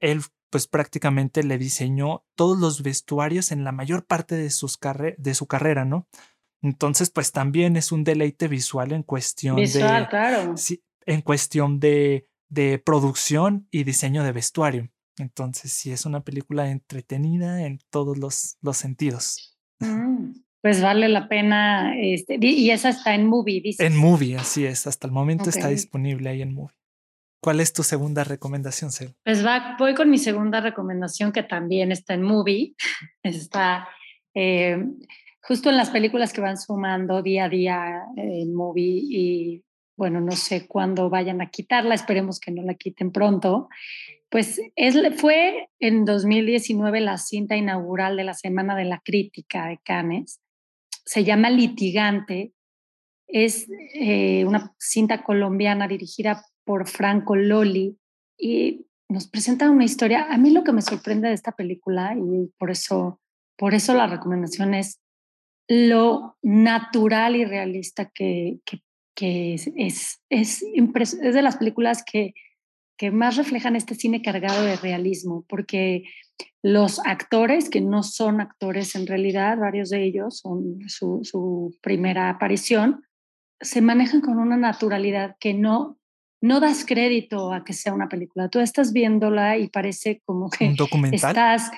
Él 0.00 0.22
pues 0.50 0.66
prácticamente 0.66 1.42
le 1.42 1.58
diseñó 1.58 2.24
todos 2.34 2.58
los 2.58 2.82
vestuarios 2.82 3.52
en 3.52 3.62
la 3.62 3.72
mayor 3.72 4.06
parte 4.06 4.36
de, 4.36 4.50
sus 4.50 4.78
de 5.18 5.34
su 5.34 5.46
carrera, 5.46 5.84
¿no? 5.84 6.08
Entonces, 6.62 7.10
pues 7.10 7.30
también 7.30 7.76
es 7.76 7.92
un 7.92 8.04
deleite 8.04 8.48
visual 8.48 8.92
en 8.92 9.02
cuestión 9.02 9.56
visual, 9.56 10.08
claro. 10.08 10.56
Sí, 10.56 10.82
en 11.04 11.20
cuestión 11.20 11.78
de, 11.78 12.26
de 12.48 12.78
producción 12.78 13.66
y 13.70 13.84
diseño 13.84 14.22
de 14.24 14.32
vestuario. 14.32 14.90
Entonces, 15.18 15.72
sí 15.72 15.92
es 15.92 16.04
una 16.04 16.22
película 16.22 16.70
entretenida 16.70 17.64
en 17.64 17.78
todos 17.90 18.18
los, 18.18 18.58
los 18.60 18.76
sentidos. 18.76 19.56
Mm, 19.80 20.32
pues 20.60 20.82
vale 20.82 21.08
la 21.08 21.28
pena. 21.28 21.94
Este, 21.98 22.38
y 22.40 22.70
esa 22.70 22.90
está 22.90 23.14
en 23.14 23.26
movie, 23.26 23.60
dices. 23.60 23.86
En 23.86 23.96
movie, 23.96 24.36
así 24.36 24.66
es. 24.66 24.86
Hasta 24.86 25.06
el 25.06 25.12
momento 25.12 25.48
está 25.48 25.68
disponible 25.68 26.28
ahí 26.28 26.42
en 26.42 26.54
movie. 26.54 26.76
¿Cuál 27.40 27.60
es 27.60 27.72
tu 27.72 27.82
segunda 27.82 28.24
recomendación, 28.24 28.90
Cel? 28.90 29.14
Pues 29.24 29.44
va, 29.44 29.76
voy 29.78 29.94
con 29.94 30.10
mi 30.10 30.18
segunda 30.18 30.60
recomendación 30.60 31.32
que 31.32 31.42
también 31.42 31.92
está 31.92 32.14
en 32.14 32.22
movie. 32.22 32.74
Está 33.22 33.88
eh, 34.34 34.84
justo 35.42 35.70
en 35.70 35.76
las 35.76 35.90
películas 35.90 36.32
que 36.32 36.40
van 36.40 36.58
sumando 36.58 37.22
día 37.22 37.44
a 37.44 37.48
día 37.48 38.02
en 38.16 38.52
movie 38.52 39.00
y 39.02 39.64
bueno, 39.96 40.20
no 40.20 40.32
sé 40.32 40.66
cuándo 40.66 41.08
vayan 41.08 41.40
a 41.40 41.50
quitarla, 41.50 41.94
esperemos 41.94 42.38
que 42.38 42.50
no 42.50 42.62
la 42.62 42.74
quiten 42.74 43.10
pronto. 43.10 43.68
Pues 44.28 44.60
es, 44.74 44.96
fue 45.16 45.68
en 45.78 46.04
2019 46.04 47.00
la 47.00 47.16
cinta 47.16 47.56
inaugural 47.56 48.16
de 48.16 48.24
la 48.24 48.34
Semana 48.34 48.76
de 48.76 48.84
la 48.84 49.00
Crítica 49.04 49.66
de 49.68 49.78
Cannes. 49.78 50.40
Se 51.04 51.24
llama 51.24 51.50
Litigante. 51.50 52.52
Es 53.28 53.68
eh, 53.94 54.44
una 54.44 54.74
cinta 54.78 55.24
colombiana 55.24 55.88
dirigida 55.88 56.42
por 56.64 56.88
Franco 56.88 57.36
Loli 57.36 57.98
y 58.36 58.86
nos 59.08 59.28
presenta 59.28 59.70
una 59.70 59.84
historia. 59.84 60.26
A 60.30 60.36
mí 60.36 60.50
lo 60.50 60.64
que 60.64 60.72
me 60.72 60.82
sorprende 60.82 61.28
de 61.28 61.34
esta 61.34 61.52
película 61.52 62.14
y 62.14 62.52
por 62.58 62.70
eso, 62.70 63.20
por 63.56 63.74
eso 63.74 63.94
la 63.94 64.06
recomendación 64.06 64.74
es 64.74 65.00
lo 65.68 66.36
natural 66.42 67.36
y 67.36 67.44
realista 67.44 68.10
que, 68.14 68.58
que 68.64 68.80
que 69.16 69.54
es, 69.54 69.70
es, 69.74 70.20
es, 70.28 70.62
es 70.62 71.34
de 71.34 71.42
las 71.42 71.56
películas 71.56 72.04
que, 72.04 72.34
que 72.96 73.10
más 73.10 73.36
reflejan 73.36 73.74
este 73.74 73.96
cine 73.96 74.22
cargado 74.22 74.62
de 74.62 74.76
realismo, 74.76 75.44
porque 75.48 76.04
los 76.62 77.00
actores, 77.04 77.70
que 77.70 77.80
no 77.80 78.02
son 78.02 78.40
actores 78.40 78.94
en 78.94 79.06
realidad, 79.06 79.58
varios 79.58 79.90
de 79.90 80.04
ellos 80.04 80.38
son 80.38 80.80
su, 80.86 81.20
su 81.22 81.74
primera 81.80 82.28
aparición, 82.28 83.04
se 83.60 83.80
manejan 83.80 84.20
con 84.20 84.38
una 84.38 84.56
naturalidad 84.56 85.36
que 85.40 85.54
no, 85.54 85.98
no 86.42 86.60
das 86.60 86.84
crédito 86.84 87.52
a 87.52 87.64
que 87.64 87.72
sea 87.72 87.94
una 87.94 88.08
película. 88.08 88.50
Tú 88.50 88.60
estás 88.60 88.92
viéndola 88.92 89.56
y 89.56 89.68
parece 89.68 90.20
como 90.26 90.50
que 90.50 90.74
estás, 91.12 91.70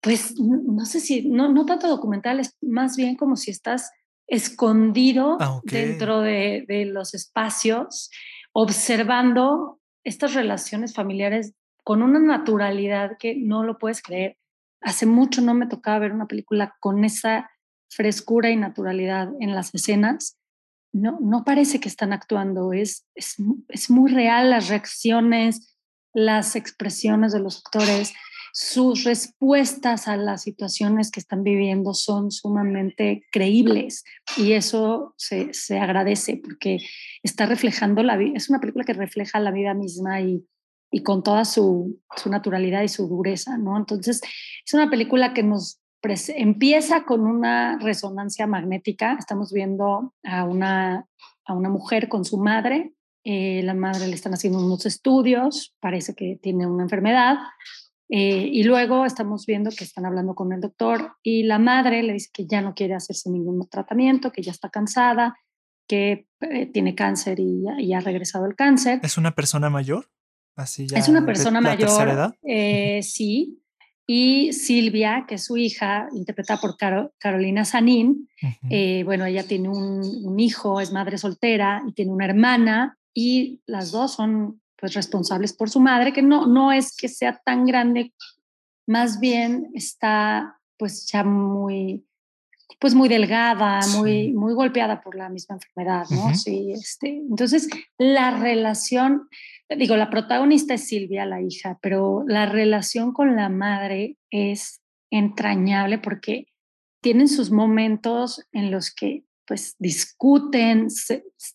pues 0.00 0.38
no 0.38 0.86
sé 0.86 1.00
si, 1.00 1.28
no, 1.28 1.52
no 1.52 1.66
tanto 1.66 1.86
documental, 1.86 2.40
es 2.40 2.56
más 2.62 2.96
bien 2.96 3.14
como 3.14 3.36
si 3.36 3.50
estás 3.50 3.90
escondido 4.28 5.38
ah, 5.40 5.60
dentro 5.64 6.20
de, 6.20 6.64
los 6.92 7.14
espacios, 7.14 8.10
observando 8.52 9.80
estas 10.04 10.34
relaciones 10.34 10.94
familiares 10.94 11.54
con 11.82 12.02
una 12.02 12.20
naturalidad 12.20 13.16
que 13.18 13.34
no 13.34 13.64
lo 13.64 13.78
puedes 13.78 14.02
creer. 14.02 14.36
Hace 14.80 15.06
mucho 15.06 15.40
no 15.40 15.54
me 15.54 15.66
tocaba 15.66 15.98
ver 15.98 16.12
una 16.12 16.26
película 16.26 16.76
con 16.78 17.04
esa 17.04 17.50
frescura 17.90 18.50
y 18.50 18.56
naturalidad 18.56 19.30
en 19.40 19.54
las 19.54 19.74
escenas. 19.74 20.38
No, 20.92 21.18
no 21.20 21.44
parece 21.44 21.80
que 21.80 21.88
están 21.88 22.12
actuando, 22.12 22.72
es, 22.72 23.06
es, 23.14 23.36
es 23.68 23.90
muy 23.90 24.10
real 24.10 24.50
las 24.50 24.68
reacciones, 24.68 25.76
las 26.14 26.56
expresiones 26.56 27.32
de 27.32 27.40
los 27.40 27.62
actores 27.64 28.14
sus 28.52 29.04
respuestas 29.04 30.08
a 30.08 30.16
las 30.16 30.42
situaciones 30.42 31.10
que 31.10 31.20
están 31.20 31.42
viviendo 31.42 31.94
son 31.94 32.30
sumamente 32.30 33.24
creíbles 33.30 34.04
y 34.36 34.52
eso 34.52 35.14
se, 35.16 35.52
se 35.54 35.78
agradece 35.78 36.40
porque 36.42 36.78
está 37.22 37.46
reflejando 37.46 38.02
la 38.02 38.16
vida, 38.16 38.36
es 38.36 38.50
una 38.50 38.60
película 38.60 38.84
que 38.84 38.92
refleja 38.92 39.40
la 39.40 39.50
vida 39.50 39.74
misma 39.74 40.20
y, 40.20 40.46
y 40.90 41.02
con 41.02 41.22
toda 41.22 41.44
su, 41.44 42.00
su, 42.16 42.30
naturalidad 42.30 42.82
y 42.82 42.88
su 42.88 43.08
dureza, 43.08 43.58
¿no? 43.58 43.76
Entonces, 43.76 44.20
es 44.64 44.74
una 44.74 44.90
película 44.90 45.34
que 45.34 45.42
nos 45.42 45.80
empieza 46.28 47.04
con 47.04 47.22
una 47.22 47.78
resonancia 47.78 48.46
magnética, 48.46 49.16
estamos 49.18 49.52
viendo 49.52 50.14
a 50.24 50.44
una, 50.44 51.06
a 51.44 51.54
una 51.54 51.68
mujer 51.68 52.08
con 52.08 52.24
su 52.24 52.38
madre, 52.38 52.92
eh, 53.24 53.62
la 53.64 53.74
madre 53.74 54.06
le 54.06 54.14
están 54.14 54.32
haciendo 54.32 54.64
unos 54.64 54.86
estudios, 54.86 55.74
parece 55.80 56.14
que 56.14 56.38
tiene 56.40 56.66
una 56.66 56.84
enfermedad, 56.84 57.36
eh, 58.10 58.48
y 58.50 58.62
luego 58.62 59.04
estamos 59.04 59.44
viendo 59.44 59.70
que 59.70 59.84
están 59.84 60.06
hablando 60.06 60.34
con 60.34 60.52
el 60.52 60.60
doctor 60.60 61.16
y 61.22 61.42
la 61.42 61.58
madre 61.58 62.02
le 62.02 62.14
dice 62.14 62.30
que 62.32 62.46
ya 62.46 62.62
no 62.62 62.74
quiere 62.74 62.94
hacerse 62.94 63.30
ningún 63.30 63.68
tratamiento, 63.68 64.32
que 64.32 64.42
ya 64.42 64.50
está 64.50 64.70
cansada, 64.70 65.36
que 65.86 66.26
eh, 66.40 66.66
tiene 66.66 66.94
cáncer 66.94 67.38
y, 67.38 67.64
y, 67.78 67.92
ha 67.92 68.00
regresado 68.00 68.46
el 68.46 68.54
cáncer. 68.54 69.00
¿Es 69.02 69.18
una 69.18 69.34
persona 69.34 69.68
mayor? 69.68 70.10
Así 70.56 70.86
ya 70.86 70.98
es 70.98 71.08
una 71.08 71.24
persona 71.24 71.60
mayor. 71.60 72.08
Edad? 72.08 72.34
Eh, 72.42 73.02
sí. 73.02 73.62
Y 74.06 74.54
Silvia, 74.54 75.26
que 75.28 75.34
es 75.34 75.44
su 75.44 75.58
hija, 75.58 76.08
interpretada 76.14 76.58
por 76.58 76.76
Carolina 77.18 77.66
Sanín, 77.66 78.26
bueno, 79.04 79.26
ella 79.26 79.46
tiene 79.46 79.68
un, 79.68 80.00
un 80.24 80.40
hijo, 80.40 80.80
es 80.80 80.92
madre 80.92 81.18
soltera 81.18 81.82
y 81.86 81.92
tiene 81.92 82.12
una 82.12 82.24
hermana 82.24 82.98
y 83.12 83.60
las 83.66 83.90
dos 83.90 84.14
son 84.14 84.62
pues 84.78 84.94
responsables 84.94 85.52
por 85.52 85.70
su 85.70 85.80
madre, 85.80 86.12
que 86.12 86.22
no, 86.22 86.46
no 86.46 86.72
es 86.72 86.96
que 86.96 87.08
sea 87.08 87.40
tan 87.44 87.66
grande, 87.66 88.12
más 88.86 89.20
bien 89.20 89.70
está 89.74 90.60
pues 90.78 91.06
ya 91.06 91.24
muy, 91.24 92.06
pues 92.78 92.94
muy 92.94 93.08
delgada, 93.08 93.80
muy, 93.96 94.32
muy 94.32 94.54
golpeada 94.54 95.00
por 95.00 95.16
la 95.16 95.28
misma 95.28 95.56
enfermedad, 95.56 96.06
¿no? 96.10 96.34
Sí, 96.34 96.72
este, 96.72 97.16
entonces 97.16 97.68
la 97.98 98.30
relación, 98.30 99.28
digo, 99.68 99.96
la 99.96 100.10
protagonista 100.10 100.74
es 100.74 100.86
Silvia, 100.86 101.26
la 101.26 101.42
hija, 101.42 101.78
pero 101.82 102.24
la 102.26 102.46
relación 102.46 103.12
con 103.12 103.34
la 103.34 103.48
madre 103.48 104.16
es 104.30 104.80
entrañable 105.10 105.98
porque 105.98 106.46
tienen 107.02 107.28
sus 107.28 107.50
momentos 107.50 108.46
en 108.52 108.70
los 108.70 108.94
que 108.94 109.24
pues 109.46 109.76
discuten, 109.78 110.88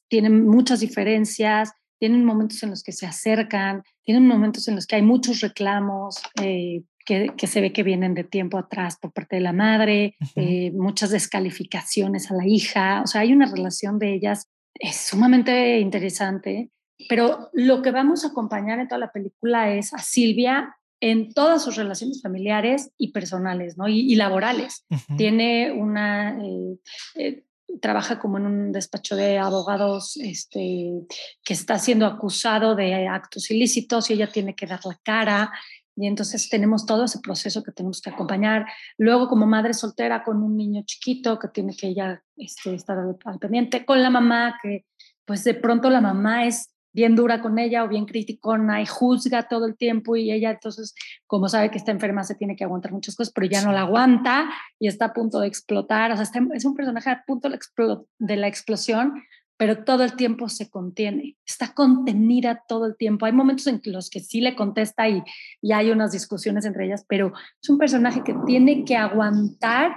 tienen 0.07 0.47
muchas 0.47 0.79
diferencias, 0.79 1.71
tienen 2.03 2.25
momentos 2.25 2.61
en 2.63 2.69
los 2.69 2.83
que 2.83 2.91
se 2.91 3.05
acercan, 3.05 3.81
tienen 4.03 4.27
momentos 4.27 4.67
en 4.67 4.75
los 4.75 4.87
que 4.87 4.97
hay 4.97 5.01
muchos 5.01 5.39
reclamos, 5.39 6.21
eh, 6.41 6.83
que, 7.05 7.47
se 7.47 7.61
ve 7.61 7.71
que 7.71 7.81
vienen 7.81 8.13
de 8.13 8.25
tiempo 8.25 8.57
atrás 8.57 8.97
por 8.99 9.13
parte 9.13 9.37
de 9.37 9.41
la 9.41 9.53
madre, 9.53 10.17
eh, 10.35 10.73
muchas 10.73 11.11
descalificaciones 11.11 12.29
a 12.29 12.33
la 12.33 12.45
hija, 12.45 13.03
o 13.05 13.07
sea, 13.07 13.21
hay 13.21 13.31
una 13.31 13.45
relación 13.45 13.99
de 13.99 14.15
ellas 14.15 14.49
es 14.73 14.97
sumamente 14.97 15.79
interesante, 15.79 16.71
pero 17.07 17.49
lo 17.53 17.81
que 17.81 17.91
vamos 17.91 18.25
a 18.25 18.29
acompañar 18.29 18.79
en 18.79 18.89
toda 18.89 18.99
la 18.99 19.13
película 19.13 19.73
es 19.73 19.93
a 19.93 19.99
Silvia 19.99 20.75
en 21.03 21.33
todas 21.33 21.61
sus 21.61 21.75
relaciones 21.75 22.21
familiares 22.21 22.91
y 22.97 23.11
personales, 23.11 23.77
¿no? 23.77 23.89
Y, 23.89 24.15
laborales. 24.15 24.85
Tiene 25.17 25.73
una, 25.73 26.41
eh, 26.41 26.77
eh, 27.15 27.42
trabaja 27.83 28.17
como 28.17 28.37
en 28.37 28.45
un 28.45 28.71
despacho 28.71 29.17
de 29.17 29.37
abogados 29.37 30.15
este, 30.15 30.89
que 31.43 31.53
está 31.53 31.77
siendo 31.77 32.05
acusado 32.05 32.75
de 32.75 33.09
actos 33.09 33.51
ilícitos 33.51 34.09
y 34.09 34.13
ella 34.13 34.31
tiene 34.31 34.55
que 34.55 34.65
dar 34.65 34.79
la 34.85 34.97
cara. 35.03 35.51
Y 35.93 36.07
entonces 36.07 36.47
tenemos 36.47 36.85
todo 36.85 37.03
ese 37.03 37.19
proceso 37.19 37.61
que 37.61 37.73
tenemos 37.73 37.99
que 37.99 38.09
acompañar. 38.09 38.65
Luego, 38.97 39.27
como 39.27 39.45
madre 39.45 39.73
soltera 39.73 40.23
con 40.23 40.41
un 40.41 40.55
niño 40.55 40.83
chiquito 40.85 41.37
que 41.37 41.49
tiene 41.49 41.75
que 41.75 41.87
ella 41.87 42.23
este, 42.37 42.73
estar 42.73 42.97
al 42.97 43.39
pendiente, 43.39 43.83
con 43.83 44.01
la 44.01 44.09
mamá, 44.09 44.57
que 44.63 44.85
pues 45.25 45.43
de 45.43 45.53
pronto 45.53 45.89
la 45.89 45.99
mamá 45.99 46.45
es 46.45 46.72
bien 46.93 47.15
dura 47.15 47.41
con 47.41 47.59
ella 47.59 47.83
o 47.83 47.87
bien 47.87 48.05
criticona 48.05 48.81
y 48.81 48.85
juzga 48.85 49.47
todo 49.47 49.65
el 49.65 49.75
tiempo 49.75 50.15
y 50.15 50.31
ella 50.31 50.51
entonces, 50.51 50.93
como 51.27 51.49
sabe 51.49 51.71
que 51.71 51.77
está 51.77 51.91
enferma, 51.91 52.23
se 52.23 52.35
tiene 52.35 52.55
que 52.55 52.63
aguantar 52.63 52.91
muchas 52.91 53.15
cosas, 53.15 53.33
pero 53.33 53.47
ya 53.47 53.63
no 53.63 53.71
la 53.71 53.81
aguanta 53.81 54.49
y 54.79 54.87
está 54.87 55.05
a 55.05 55.13
punto 55.13 55.39
de 55.39 55.47
explotar. 55.47 56.11
O 56.11 56.15
sea, 56.15 56.25
es 56.53 56.65
un 56.65 56.75
personaje 56.75 57.09
a 57.09 57.23
punto 57.25 57.49
de 57.49 58.37
la 58.37 58.47
explosión, 58.47 59.23
pero 59.57 59.83
todo 59.83 60.03
el 60.03 60.15
tiempo 60.15 60.49
se 60.49 60.69
contiene, 60.69 61.37
está 61.45 61.73
contenida 61.73 62.63
todo 62.67 62.85
el 62.85 62.95
tiempo. 62.95 63.25
Hay 63.25 63.33
momentos 63.33 63.67
en 63.67 63.81
los 63.85 64.09
que 64.09 64.19
sí 64.19 64.41
le 64.41 64.55
contesta 64.55 65.07
y, 65.09 65.23
y 65.61 65.71
hay 65.73 65.89
unas 65.91 66.11
discusiones 66.11 66.65
entre 66.65 66.85
ellas, 66.85 67.05
pero 67.07 67.33
es 67.61 67.69
un 67.69 67.77
personaje 67.77 68.23
que 68.23 68.35
tiene 68.45 68.85
que 68.85 68.95
aguantar 68.95 69.93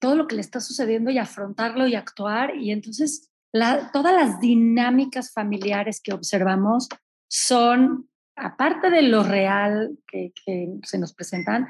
todo 0.00 0.14
lo 0.14 0.26
que 0.28 0.36
le 0.36 0.42
está 0.42 0.60
sucediendo 0.60 1.10
y 1.10 1.18
afrontarlo 1.18 1.86
y 1.86 1.94
actuar 1.94 2.54
y 2.56 2.70
entonces 2.70 3.27
todas 3.52 4.14
las 4.14 4.40
dinámicas 4.40 5.32
familiares 5.32 6.00
que 6.02 6.12
observamos 6.12 6.88
son, 7.28 8.08
aparte 8.36 8.90
de 8.90 9.02
lo 9.02 9.22
real 9.22 9.98
que, 10.06 10.32
se 10.82 10.98
nos 10.98 11.14
presentan, 11.14 11.66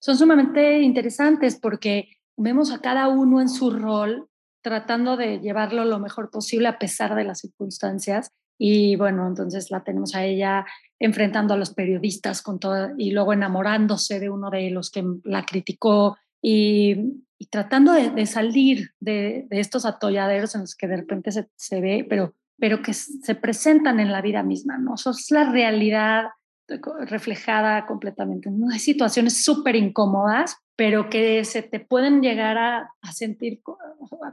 son 0.00 0.16
sumamente 0.16 0.80
interesantes 0.80 1.58
porque 1.60 2.08
vemos 2.36 2.72
a 2.72 2.80
cada 2.80 3.08
uno 3.08 3.40
en 3.40 3.48
su 3.48 3.70
rol 3.70 4.28
tratando 4.62 5.16
de 5.16 5.38
llevarlo 5.40 5.84
lo 5.84 5.98
mejor 5.98 6.30
posible 6.30 6.68
a 6.68 6.78
pesar 6.78 7.14
de 7.14 7.24
las 7.24 7.40
circunstancias. 7.40 8.30
Y 8.58 8.96
bueno, 8.96 9.26
entonces 9.26 9.70
la 9.70 9.82
tenemos 9.84 10.14
a 10.14 10.24
ella 10.24 10.66
enfrentando 10.98 11.54
a 11.54 11.56
los 11.56 11.72
periodistas 11.72 12.42
con 12.42 12.58
todo, 12.58 12.90
y 12.98 13.10
luego 13.10 13.32
enamorándose 13.32 14.20
de 14.20 14.28
uno 14.28 14.50
de 14.50 14.70
los 14.70 14.90
que 14.90 15.02
la 15.24 15.44
criticó 15.46 16.18
y 16.42 17.24
y 17.40 17.46
tratando 17.46 17.94
de, 17.94 18.26
salir 18.26 18.90
de, 19.00 19.46
estos 19.48 19.86
atolladeros 19.86 20.54
en 20.54 20.60
los 20.60 20.76
que 20.76 20.86
de 20.86 20.98
repente 20.98 21.30
se, 21.32 21.80
ve, 21.80 22.06
pero, 22.06 22.34
pero 22.58 22.82
que 22.82 22.92
se 22.92 23.34
presentan 23.34 23.98
en 23.98 24.12
la 24.12 24.20
vida 24.20 24.42
misma, 24.42 24.76
¿no? 24.76 24.96
Eso 24.96 25.12
es 25.12 25.30
la 25.30 25.50
realidad 25.50 26.24
reflejada 27.06 27.86
completamente. 27.86 28.50
¿no? 28.50 28.68
Hay 28.70 28.78
situaciones 28.78 29.42
súper 29.42 29.74
incómodas, 29.74 30.58
pero 30.76 31.08
que 31.08 31.42
se 31.46 31.62
te 31.62 31.80
pueden 31.80 32.20
llegar 32.20 32.58
a, 32.58 32.90
sentir 33.10 33.62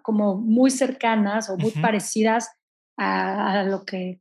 como 0.01 0.35
muy 0.35 0.69
cercanas 0.69 1.49
o 1.49 1.55
muy 1.55 1.71
parecidas 1.71 2.49
a, 2.97 3.61
a, 3.61 3.63
lo 3.63 3.85
que 3.85 4.19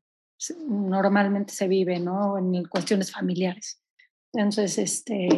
normalmente 0.69 1.53
se 1.53 1.67
vive, 1.67 1.99
¿no? 1.99 2.39
En 2.39 2.65
cuestiones 2.67 3.11
familiares. 3.11 3.83
Entonces, 4.33 4.79
este, 4.79 5.29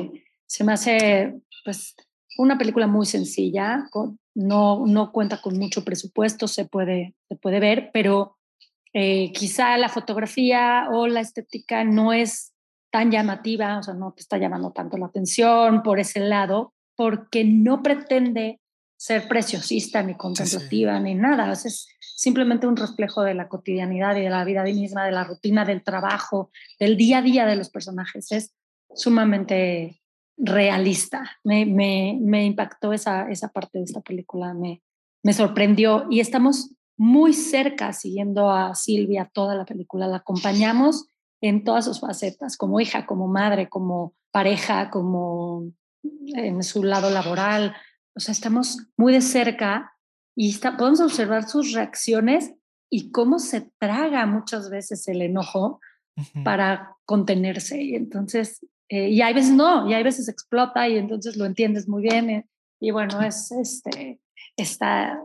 se 0.47 0.65
me 0.65 0.75
hace, 0.75 1.41
pues, 1.65 1.97
una 2.38 2.57
película 2.57 2.87
muy 2.87 3.05
sencilla, 3.05 3.88
no, 4.35 4.87
no 4.87 5.12
cuenta 5.12 5.42
con 5.42 5.59
mucho 5.59 5.85
presupuesto, 5.85 6.46
se 6.46 6.64
puede, 6.64 7.14
se 7.29 7.37
puede 7.37 7.59
ver, 7.59 7.90
pero 7.92 8.38
eh, 8.92 9.33
quizá 9.33 9.77
la 9.77 9.88
fotografía 9.88 10.87
o 10.92 11.09
la 11.09 11.20
estética 11.20 11.85
no 11.85 12.12
es 12.12 12.55
tan 12.90 13.11
llamativa, 13.11 13.79
o 13.79 13.83
sea, 13.83 13.94
no 13.94 14.12
te 14.12 14.22
está 14.22 14.38
llamando 14.38 14.70
tanto 14.70 14.96
la 14.96 15.07
atención 15.07 15.83
por 15.83 15.98
ese 15.98 16.20
lado, 16.20 16.74
porque 16.96 17.44
no 17.44 17.83
pretende 17.83 18.61
ser 18.96 19.29
preciosista 19.29 20.03
ni 20.03 20.14
contemplativa 20.14 20.98
ni 21.01 21.14
nada, 21.14 21.53
es 21.53 21.88
simplemente 22.01 22.66
un 22.66 22.77
reflejo 22.77 23.22
de 23.22 23.35
la 23.35 23.48
cotidianidad 23.48 24.16
y 24.16 24.22
de 24.22 24.31
la 24.31 24.44
vida 24.44 24.62
misma, 24.62 25.05
de 25.05 25.12
la 25.12 25.24
rutina 25.24 25.64
del 25.64 25.83
trabajo, 25.83 26.51
del 26.79 26.96
día 26.96 27.18
a 27.18 27.22
día 27.22 27.46
de 27.46 27.57
los 27.57 27.70
personajes. 27.70 28.33
Es 28.33 28.55
sumamente 28.94 30.01
realista. 30.38 31.38
Me, 31.44 31.66
me, 31.66 32.18
me 32.20 32.44
impactó 32.44 32.92
esa, 32.92 33.31
esa 33.31 33.48
parte 33.48 33.79
de 33.79 33.85
esta 33.85 34.01
película, 34.01 34.55
me, 34.55 34.83
me 35.22 35.33
sorprendió 35.33 36.07
y 36.11 36.20
estamos 36.20 36.74
muy 36.96 37.33
cerca 37.33 37.92
siguiendo 37.92 38.51
a 38.51 38.74
Silvia 38.74 39.31
toda 39.33 39.55
la 39.55 39.64
película, 39.64 40.09
la 40.09 40.18
acompañamos 40.18 41.07
en 41.40 41.62
todas 41.62 41.85
sus 41.85 42.01
facetas, 42.01 42.57
como 42.57 42.81
hija, 42.81 43.07
como 43.07 43.29
madre, 43.29 43.68
como 43.68 44.14
pareja, 44.33 44.90
como 44.90 45.70
en 46.03 46.62
su 46.62 46.83
lado 46.83 47.11
laboral. 47.11 47.77
O 48.16 48.20
sea, 48.20 48.33
estamos 48.33 48.88
muy 48.96 49.12
de 49.12 49.20
cerca 49.20 49.92
y 50.35 50.51
está, 50.51 50.77
podemos 50.77 51.01
observar 51.01 51.48
sus 51.48 51.72
reacciones 51.72 52.53
y 52.90 53.12
cómo 53.12 53.38
se 53.38 53.70
traga 53.79 54.27
muchas 54.27 54.70
veces 54.70 55.07
el 55.09 55.22
enojo 55.22 55.81
para 56.44 56.96
contenerse. 57.05 57.81
Y 57.81 57.94
entonces 57.94 58.66
eh, 58.88 59.09
y 59.09 59.22
hay 59.22 59.35
veces 59.35 59.53
no, 59.53 59.88
y 59.88 59.94
hay 59.94 60.03
veces 60.03 60.29
explota 60.29 60.88
y 60.88 60.96
entonces 60.96 61.37
lo 61.37 61.44
entiendes 61.44 61.88
muy 61.88 62.03
bien. 62.03 62.31
Eh, 62.31 62.46
y 62.81 62.90
bueno, 62.90 63.20
es, 63.22 63.51
este, 63.53 64.20
está, 64.57 65.18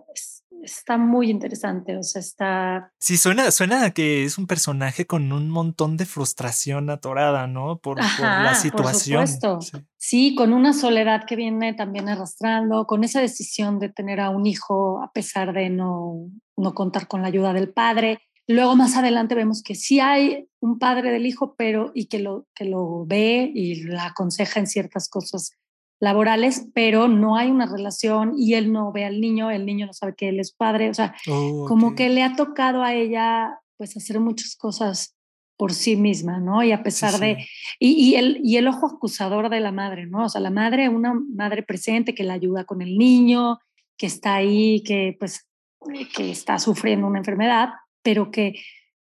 está 0.64 0.98
muy 0.98 1.30
interesante, 1.30 1.98
o 1.98 2.04
sea, 2.04 2.20
está... 2.20 2.92
Sí, 3.00 3.18
suena, 3.18 3.52
suena 3.52 3.86
a 3.86 3.92
que 3.92 4.24
es 4.24 4.38
un 4.38 4.48
personaje 4.48 5.06
con 5.06 5.32
un 5.32 5.50
montón 5.50 5.98
de 5.98 6.06
frustración 6.06 6.90
atorada, 6.90 7.48
¿no? 7.48 7.78
Por, 7.78 8.00
la 8.00 8.56
situación. 8.56 9.22
Por 9.22 9.28
supuesto. 9.62 9.82
Sí. 9.98 10.36
con 10.36 10.54
una 10.54 10.74
soledad 10.74 11.26
que 11.26 11.36
viene 11.36 11.74
también 11.74 12.10
arrastrando, 12.10 12.86
con 12.86 13.04
esa 13.04 13.22
decisión 13.22 13.80
de 13.80 13.90
tener 13.90 14.20
a 14.20 14.30
un 14.30 14.46
hijo 14.46 15.02
a 15.04 15.12
pesar 15.12 15.54
de 15.54 15.70
no, 15.70 16.28
no 16.58 16.74
contar 16.74 17.08
con 17.08 17.22
la 17.22 17.28
ayuda 17.28 17.54
del 17.54 17.72
padre. 17.72 18.22
Luego 18.48 18.76
más 18.76 18.98
adelante 18.98 19.36
vemos 19.36 19.64
que 19.64 19.76
sí 19.76 20.00
hay 20.00 20.48
un 20.60 20.80
padre 20.80 21.12
del 21.12 21.26
hijo, 21.26 21.56
pero 21.56 21.92
y 21.94 22.08
que 22.08 22.20
lo, 22.20 22.46
que 22.54 22.66
lo 22.66 23.06
ve 23.06 23.52
y 23.54 23.84
la 23.84 24.08
aconseja 24.08 24.60
en 24.60 24.68
ciertas 24.68 25.10
cosas 25.10 25.52
laborales, 26.00 26.68
pero 26.74 27.08
no 27.08 27.38
hay 27.38 27.50
una 27.50 27.66
relación 27.66 28.34
y 28.38 28.56
él 28.56 28.74
no 28.74 28.92
ve 28.92 29.06
al 29.06 29.22
niño, 29.22 29.50
el 29.50 29.66
niño 29.66 29.86
no 29.86 29.94
sabe 29.94 30.16
que 30.16 30.28
él 30.28 30.40
es 30.42 30.52
padre, 30.52 30.90
o 30.90 30.94
sea, 30.94 31.16
oh, 31.30 31.66
como 31.68 31.96
que 31.96 32.10
le 32.10 32.24
ha 32.24 32.36
tocado 32.36 32.84
a 32.84 32.94
ella 32.94 33.60
pues 33.78 33.96
hacer 33.96 34.20
muchas 34.20 34.58
cosas 34.58 35.16
por 35.56 35.74
sí 35.74 35.96
misma, 35.96 36.40
¿no? 36.40 36.62
Y 36.62 36.74
a 36.74 36.84
pesar 36.84 37.20
de, 37.20 37.48
y, 37.80 37.92
y, 37.92 38.16
el, 38.16 38.42
y 38.44 38.58
el 38.58 38.68
ojo 38.68 38.88
acusador 38.88 39.50
de 39.50 39.62
la 39.62 39.72
madre, 39.72 40.06
¿no? 40.06 40.26
O 40.26 40.30
sea, 40.30 40.42
la 40.42 40.50
madre, 40.50 40.90
una 40.90 41.14
madre 41.14 41.64
presente 41.64 42.14
que 42.14 42.24
la 42.24 42.34
ayuda 42.34 42.66
con 42.66 42.82
el 42.82 42.98
niño, 42.98 43.60
que 43.98 44.08
está 44.08 44.36
ahí, 44.36 44.84
que 44.84 45.16
pues, 45.18 45.48
que 46.16 46.32
está 46.32 46.60
sufriendo 46.60 47.08
una 47.08 47.20
enfermedad, 47.20 47.70
pero 48.04 48.32
que, 48.32 48.62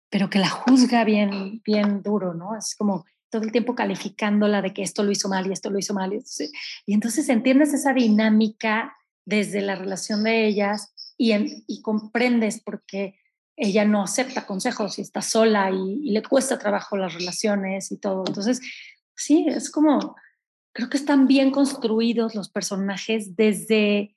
pero 0.10 0.30
que 0.30 0.40
la 0.40 0.50
juzga 0.50 1.04
bien, 1.04 1.62
bien 1.64 2.02
duro, 2.02 2.34
¿no? 2.34 2.58
Es 2.58 2.76
como 2.76 3.06
todo 3.30 3.44
el 3.44 3.52
tiempo 3.52 3.76
calificándola 3.76 4.62
de 4.62 4.74
que 4.74 4.84
esto 4.84 5.04
lo 5.04 5.12
hizo 5.12 5.30
mal 5.30 5.48
y 5.48 5.54
esto 5.54 5.70
lo 5.70 5.80
hizo 5.80 5.94
mal. 5.94 6.18
Y 6.86 6.94
entonces 6.94 7.30
entiendes 7.30 7.74
esa 7.74 7.94
dinámica 7.94 8.96
desde 9.26 9.62
la 9.62 9.76
relación 9.76 10.24
de 10.24 10.48
ellas 10.48 10.94
y, 11.18 11.34
y 11.68 11.82
comprendes 11.82 12.62
por 12.62 12.84
qué 12.86 13.20
ella 13.58 13.86
no 13.86 14.04
acepta 14.04 14.46
consejos 14.46 15.00
y 15.00 15.02
está 15.02 15.22
sola 15.22 15.72
y, 15.72 16.12
le 16.12 16.22
cuesta 16.22 16.60
trabajo 16.60 16.96
las 16.96 17.16
relaciones 17.16 17.92
y 17.92 17.98
todo. 17.98 18.24
Entonces, 18.26 18.62
sí, 19.16 19.46
es 19.50 19.72
como, 19.72 20.16
creo 20.74 20.90
que 20.90 20.98
están 20.98 21.28
bien 21.28 21.50
construidos 21.50 22.36
los 22.36 22.50
personajes 22.50 23.36
desde 23.36 24.16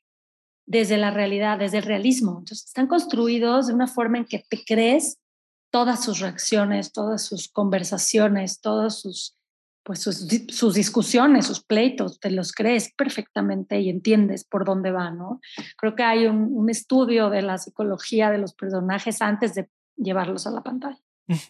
desde 0.71 0.99
la 0.99 1.11
realidad, 1.11 1.59
desde 1.59 1.79
el 1.79 1.83
realismo. 1.83 2.31
Entonces, 2.39 2.65
están 2.65 2.87
construidos 2.87 3.67
de 3.67 3.75
una 3.75 3.89
forma 3.89 4.19
en 4.19 4.25
que 4.25 4.39
te 4.49 4.65
crees 4.65 5.19
todas 5.73 6.05
sus 6.05 6.21
reacciones, 6.21 6.93
todas 6.93 7.25
sus 7.25 7.49
conversaciones, 7.49 8.61
todas 8.61 9.01
sus, 9.01 9.37
pues 9.83 9.99
sus, 9.99 10.29
sus, 10.49 10.75
discusiones, 10.75 11.47
sus 11.47 11.65
pleitos, 11.65 12.21
te 12.21 12.31
los 12.31 12.53
crees 12.53 12.95
perfectamente 12.95 13.81
y 13.81 13.91
entiendes 13.91 14.45
por 14.45 14.65
dónde 14.65 14.93
va, 14.93 15.11
¿no? 15.11 15.41
Creo 15.77 15.97
que 15.97 16.05
hay 16.05 16.27
un, 16.27 16.51
un 16.53 16.71
estudio 16.71 17.31
de 17.31 17.43
la 17.43 17.59
psicología 17.59 18.31
de 18.31 18.39
los 18.39 18.55
personajes 18.55 19.21
antes 19.23 19.55
de 19.55 19.69
llevarlos 19.97 20.47
a 20.47 20.53
la 20.53 20.63
pantalla. 20.63 21.01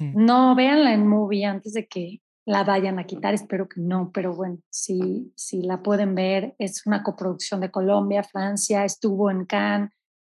No 0.01 0.55
véanla 0.55 0.95
en 0.95 1.07
movie 1.07 1.45
antes 1.45 1.75
de 1.75 1.87
que 1.87 2.23
la 2.47 2.65
vayan 2.65 2.99
a 2.99 3.05
quitar, 3.05 3.35
espero 3.35 3.69
que 3.69 3.81
no, 3.81 4.11
pero 4.13 4.35
bueno, 4.35 4.59
si, 4.71 5.33
si 5.37 5.63
la 5.63 5.83
pueden 5.83 6.15
ver, 6.15 6.55
es 6.59 6.87
una 6.87 7.03
coproducción 7.03 7.61
de 7.61 7.71
Colombia, 7.71 8.23
Francia, 8.23 8.85
estuvo 8.85 9.31
en 9.31 9.45
Cannes, 9.45 9.91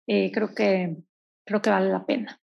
eh, 0.06 0.30
creo, 0.32 0.54
que, 0.54 0.96
creo 1.44 1.62
que 1.62 1.70
vale 1.70 1.90
la 1.90 2.04
pena. 2.04 2.40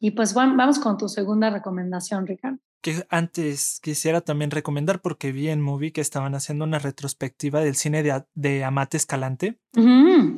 Y 0.00 0.10
pues 0.10 0.34
vamos 0.34 0.78
con 0.78 0.98
tu 0.98 1.08
segunda 1.08 1.50
recomendación, 1.50 2.26
Ricardo. 2.26 2.58
Que 2.82 3.06
antes 3.08 3.80
quisiera 3.82 4.20
también 4.20 4.50
recomendar 4.50 5.00
porque 5.00 5.32
vi 5.32 5.48
en 5.48 5.62
Movie 5.62 5.92
que 5.92 6.02
estaban 6.02 6.34
haciendo 6.34 6.66
una 6.66 6.78
retrospectiva 6.78 7.60
del 7.60 7.76
cine 7.76 8.02
de, 8.02 8.22
de 8.34 8.64
Amate 8.64 8.98
Escalante. 8.98 9.58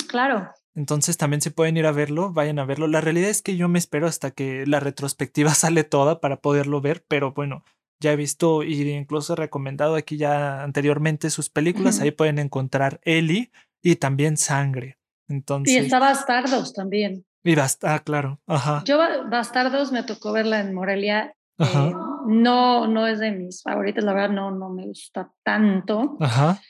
claro. 0.08 0.52
Entonces 0.76 1.16
también 1.16 1.40
se 1.40 1.50
pueden 1.50 1.78
ir 1.78 1.86
a 1.86 1.92
verlo, 1.92 2.32
vayan 2.32 2.58
a 2.58 2.66
verlo. 2.66 2.86
La 2.86 3.00
realidad 3.00 3.30
es 3.30 3.40
que 3.40 3.56
yo 3.56 3.66
me 3.66 3.78
espero 3.78 4.06
hasta 4.06 4.30
que 4.30 4.66
la 4.66 4.78
retrospectiva 4.78 5.50
sale 5.54 5.82
toda 5.84 6.20
para 6.20 6.40
poderlo 6.40 6.80
ver, 6.80 7.04
pero 7.08 7.32
bueno, 7.32 7.64
ya 8.00 8.12
he 8.12 8.16
visto 8.16 8.62
y 8.62 8.90
incluso 8.90 9.32
he 9.32 9.36
recomendado 9.36 9.94
aquí 9.94 10.16
ya 10.16 10.62
anteriormente 10.62 11.30
sus 11.30 11.50
películas. 11.50 12.00
Ahí 12.00 12.10
pueden 12.10 12.38
encontrar 12.38 13.00
Eli 13.04 13.50
y 13.82 13.96
también 13.96 14.36
Sangre. 14.36 14.98
Entonces, 15.28 15.74
y 15.74 15.78
está 15.78 15.98
Bastardos 15.98 16.72
también. 16.72 17.24
Y 17.42 17.54
ah, 17.58 18.02
claro. 18.04 18.40
Ajá. 18.46 18.82
Yo 18.84 18.98
Bastardos 19.30 19.92
me 19.92 20.02
tocó 20.02 20.32
verla 20.32 20.60
en 20.60 20.74
Morelia. 20.74 21.34
Eh, 21.58 21.92
no, 22.26 22.86
no 22.86 23.06
es 23.06 23.18
de 23.18 23.32
mis 23.32 23.62
favoritas, 23.62 24.04
la 24.04 24.12
verdad 24.12 24.30
no, 24.30 24.50
no 24.50 24.68
me 24.68 24.86
gusta 24.86 25.32
tanto. 25.42 26.16
Ajá. 26.20 26.60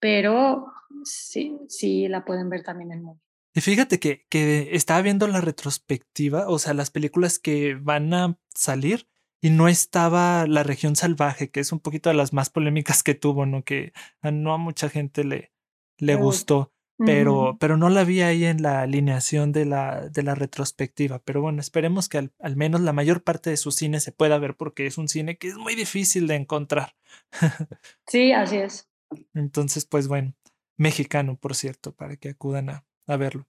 Pero 0.00 0.66
sí, 1.04 1.56
sí 1.68 2.08
la 2.08 2.24
pueden 2.24 2.50
ver 2.50 2.62
también 2.62 2.92
en 2.92 3.02
Morelia. 3.02 3.22
Y 3.56 3.60
fíjate 3.60 4.00
que, 4.00 4.26
que 4.28 4.70
estaba 4.72 5.00
viendo 5.00 5.28
la 5.28 5.40
retrospectiva, 5.40 6.48
o 6.48 6.58
sea, 6.58 6.74
las 6.74 6.90
películas 6.90 7.38
que 7.38 7.76
van 7.80 8.12
a 8.12 8.36
salir 8.52 9.06
y 9.44 9.50
no 9.50 9.68
estaba 9.68 10.46
La 10.46 10.62
región 10.62 10.96
salvaje, 10.96 11.50
que 11.50 11.60
es 11.60 11.70
un 11.70 11.78
poquito 11.78 12.08
de 12.08 12.14
las 12.14 12.32
más 12.32 12.48
polémicas 12.48 13.02
que 13.02 13.14
tuvo, 13.14 13.44
¿no? 13.44 13.62
Que 13.62 13.92
no 14.22 14.54
a 14.54 14.56
mucha 14.56 14.88
gente 14.88 15.22
le, 15.22 15.52
le 15.98 16.14
gustó, 16.14 16.72
pero, 16.96 17.58
pero 17.60 17.76
no 17.76 17.90
la 17.90 18.04
vi 18.04 18.22
ahí 18.22 18.46
en 18.46 18.62
la 18.62 18.80
alineación 18.80 19.52
de 19.52 19.66
la, 19.66 20.08
de 20.08 20.22
la 20.22 20.34
retrospectiva. 20.34 21.18
Pero 21.18 21.42
bueno, 21.42 21.60
esperemos 21.60 22.08
que 22.08 22.16
al, 22.16 22.32
al, 22.40 22.56
menos 22.56 22.80
la 22.80 22.94
mayor 22.94 23.22
parte 23.22 23.50
de 23.50 23.58
su 23.58 23.70
cine 23.70 24.00
se 24.00 24.12
pueda 24.12 24.38
ver 24.38 24.56
porque 24.56 24.86
es 24.86 24.96
un 24.96 25.08
cine 25.08 25.36
que 25.36 25.48
es 25.48 25.58
muy 25.58 25.74
difícil 25.74 26.26
de 26.26 26.36
encontrar. 26.36 26.96
sí, 28.06 28.32
así 28.32 28.56
es. 28.56 28.88
Entonces, 29.34 29.84
pues 29.84 30.08
bueno, 30.08 30.34
mexicano, 30.78 31.36
por 31.36 31.54
cierto, 31.54 31.94
para 31.94 32.16
que 32.16 32.30
acudan 32.30 32.70
a, 32.70 32.86
a 33.06 33.16
verlo. 33.18 33.46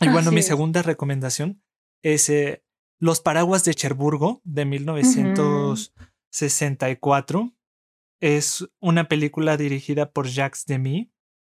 Y 0.00 0.08
bueno, 0.10 0.30
mi 0.30 0.42
segunda 0.42 0.82
recomendación 0.82 1.60
es 2.02 2.30
eh, 2.30 2.62
Los 2.98 3.20
Paraguas 3.20 3.64
de 3.64 3.74
Cherburgo 3.74 4.40
de 4.44 4.64
1964. 4.64 7.52
Es 8.20 8.64
una 8.80 9.08
película 9.08 9.56
dirigida 9.56 10.12
por 10.12 10.28
Jacques 10.28 10.66
Demy. 10.66 11.10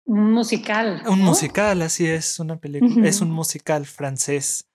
Un 0.05 0.31
musical. 0.31 1.03
Un 1.07 1.19
musical, 1.19 1.81
así 1.81 2.05
es, 2.07 2.39
una 2.39 2.59
película. 2.59 3.07
Es 3.07 3.21
un 3.21 3.31
musical 3.31 3.85
francés 3.85 4.69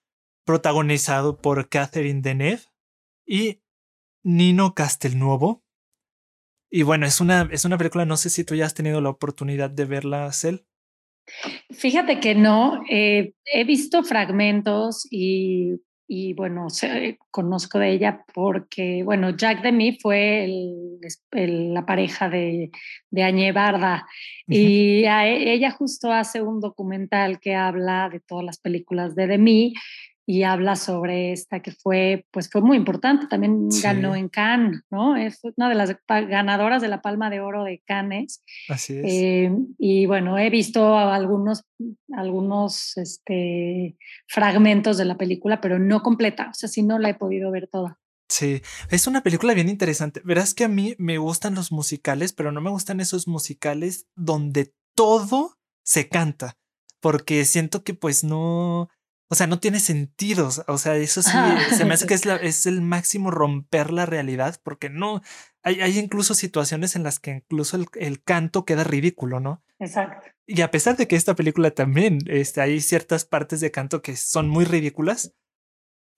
protagonizado 0.44 1.38
por 1.38 1.68
Catherine 1.68 2.20
Deneuve 2.20 2.62
y 3.26 3.62
Nino 4.22 4.74
Castelnuovo. 4.74 5.64
Y 6.70 6.84
bueno, 6.84 7.06
es 7.06 7.20
una, 7.20 7.48
es 7.50 7.64
una 7.64 7.76
película, 7.76 8.06
no 8.06 8.16
sé 8.16 8.30
si 8.30 8.44
tú 8.44 8.54
ya 8.54 8.66
has 8.66 8.74
tenido 8.74 9.00
la 9.00 9.10
oportunidad 9.10 9.70
de 9.70 9.84
verla, 9.84 10.32
Cel. 10.32 10.64
Fíjate 11.70 12.20
que 12.20 12.34
no, 12.34 12.82
eh, 12.90 13.34
he 13.44 13.64
visto 13.64 14.02
fragmentos 14.02 15.06
y, 15.10 15.80
bueno, 16.34 16.66
conozco 17.30 17.78
de 17.78 17.90
ella 17.90 18.24
porque, 18.34 19.02
bueno, 19.02 19.30
Jack 19.30 19.62
Demi 19.62 19.98
fue 19.98 20.46
la 21.30 21.86
pareja 21.86 22.28
de, 22.28 22.70
de 23.10 23.22
Añe 23.22 23.52
Barda 23.52 24.06
y 24.46 25.04
e, 25.04 25.52
ella 25.54 25.70
justo 25.70 26.12
hace 26.12 26.42
un 26.42 26.60
documental 26.60 27.40
que 27.40 27.54
habla 27.54 28.10
de 28.10 28.20
todas 28.20 28.44
las 28.44 28.58
películas 28.58 29.14
de 29.14 29.26
Demi 29.26 29.74
y 30.24 30.44
habla 30.44 30.76
sobre 30.76 31.32
esta 31.32 31.60
que 31.60 31.72
fue, 31.72 32.26
pues 32.30 32.48
fue 32.48 32.60
muy 32.60 32.76
importante, 32.76 33.26
también 33.26 33.68
ganó 33.82 34.14
en 34.14 34.28
Cannes, 34.28 34.82
¿no? 34.90 35.16
Es 35.16 35.40
una 35.56 35.68
de 35.68 35.74
las 35.74 35.96
ganadoras 36.06 36.80
de 36.80 36.88
la 36.88 37.02
Palma 37.02 37.28
de 37.28 37.40
Oro 37.40 37.64
de 37.64 37.82
Cannes. 37.84 38.42
Así 38.68 38.98
es. 38.98 39.04
Eh, 39.04 39.50
y 39.78 40.06
bueno, 40.06 40.38
he 40.38 40.48
visto 40.50 40.96
algunos, 40.96 41.64
algunos 42.12 42.96
este, 42.96 43.96
fragmentos 44.28 44.96
de 44.96 45.04
la 45.06 45.16
película, 45.16 45.60
pero 45.60 45.78
no 45.78 46.02
completa, 46.02 46.50
o 46.50 46.54
sea, 46.54 46.68
sí 46.68 46.82
no 46.82 46.98
la 46.98 47.10
he 47.10 47.14
podido 47.14 47.50
ver 47.50 47.68
toda. 47.68 47.98
Sí, 48.28 48.62
es 48.90 49.06
una 49.06 49.22
película 49.22 49.52
bien 49.52 49.68
interesante. 49.68 50.22
Verás 50.24 50.54
que 50.54 50.64
a 50.64 50.68
mí 50.68 50.94
me 50.96 51.18
gustan 51.18 51.54
los 51.54 51.70
musicales, 51.70 52.32
pero 52.32 52.50
no 52.50 52.62
me 52.62 52.70
gustan 52.70 53.00
esos 53.00 53.28
musicales 53.28 54.06
donde 54.14 54.72
todo 54.94 55.58
se 55.84 56.08
canta, 56.08 56.56
porque 57.00 57.44
siento 57.44 57.84
que 57.84 57.92
pues 57.92 58.24
no, 58.24 58.88
o 59.32 59.34
sea, 59.34 59.46
no 59.46 59.60
tiene 59.60 59.80
sentido. 59.80 60.50
O 60.66 60.76
sea, 60.76 60.94
eso 60.96 61.22
sí, 61.22 61.30
se 61.74 61.86
me 61.86 61.94
hace 61.94 62.06
que 62.06 62.12
es, 62.14 62.26
es 62.26 62.66
el 62.66 62.82
máximo 62.82 63.30
romper 63.30 63.90
la 63.90 64.04
realidad, 64.04 64.60
porque 64.62 64.90
no, 64.90 65.22
hay, 65.62 65.80
hay 65.80 65.98
incluso 65.98 66.34
situaciones 66.34 66.96
en 66.96 67.02
las 67.02 67.18
que 67.18 67.30
incluso 67.30 67.78
el, 67.94 68.22
canto 68.22 68.66
queda 68.66 68.84
ridículo, 68.84 69.40
¿no? 69.40 69.64
Exacto. 69.78 70.28
Y 70.46 70.60
a 70.60 70.70
pesar 70.70 70.98
de 70.98 71.08
que 71.08 71.16
esta 71.16 71.34
película 71.34 71.70
también 71.70 72.18
este, 72.26 72.60
hay 72.60 72.82
ciertas 72.82 73.24
partes 73.24 73.60
de 73.60 73.70
canto 73.70 74.02
que 74.02 74.16
son 74.16 74.50
muy 74.50 74.66
ridículas, 74.66 75.32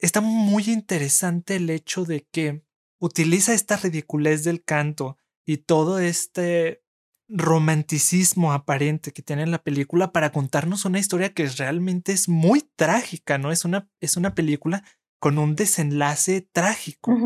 está 0.01 0.21
muy 0.21 0.65
interesante 0.65 1.55
el 1.55 1.71
hecho 1.71 2.05
de 2.05 2.27
que 2.33 2.65
utiliza 2.99 3.55
esta 3.55 3.77
ridiculez 3.77 4.43
del 4.43 4.65
canto 4.65 5.19
y 5.47 5.59
todo 5.59 6.01
este 6.01 6.83
romanticismo 7.29 8.53
aparente 8.53 9.13
que 9.13 9.23
tiene 9.23 9.47
la 9.47 9.59
película 9.59 10.13
para 10.13 10.31
contarnos 10.31 10.85
una 10.85 10.99
historia 10.99 11.33
que 11.33 11.47
realmente 11.47 12.13
es 12.13 12.29
muy 12.29 12.69
trágica, 12.77 13.39
¿no? 13.39 13.51
Es 13.51 13.65
una, 13.65 13.89
es 14.01 14.17
una 14.17 14.35
película 14.35 14.85
con 15.19 15.39
un 15.39 15.57
desenlace 15.57 16.47
trágico. 16.53 17.17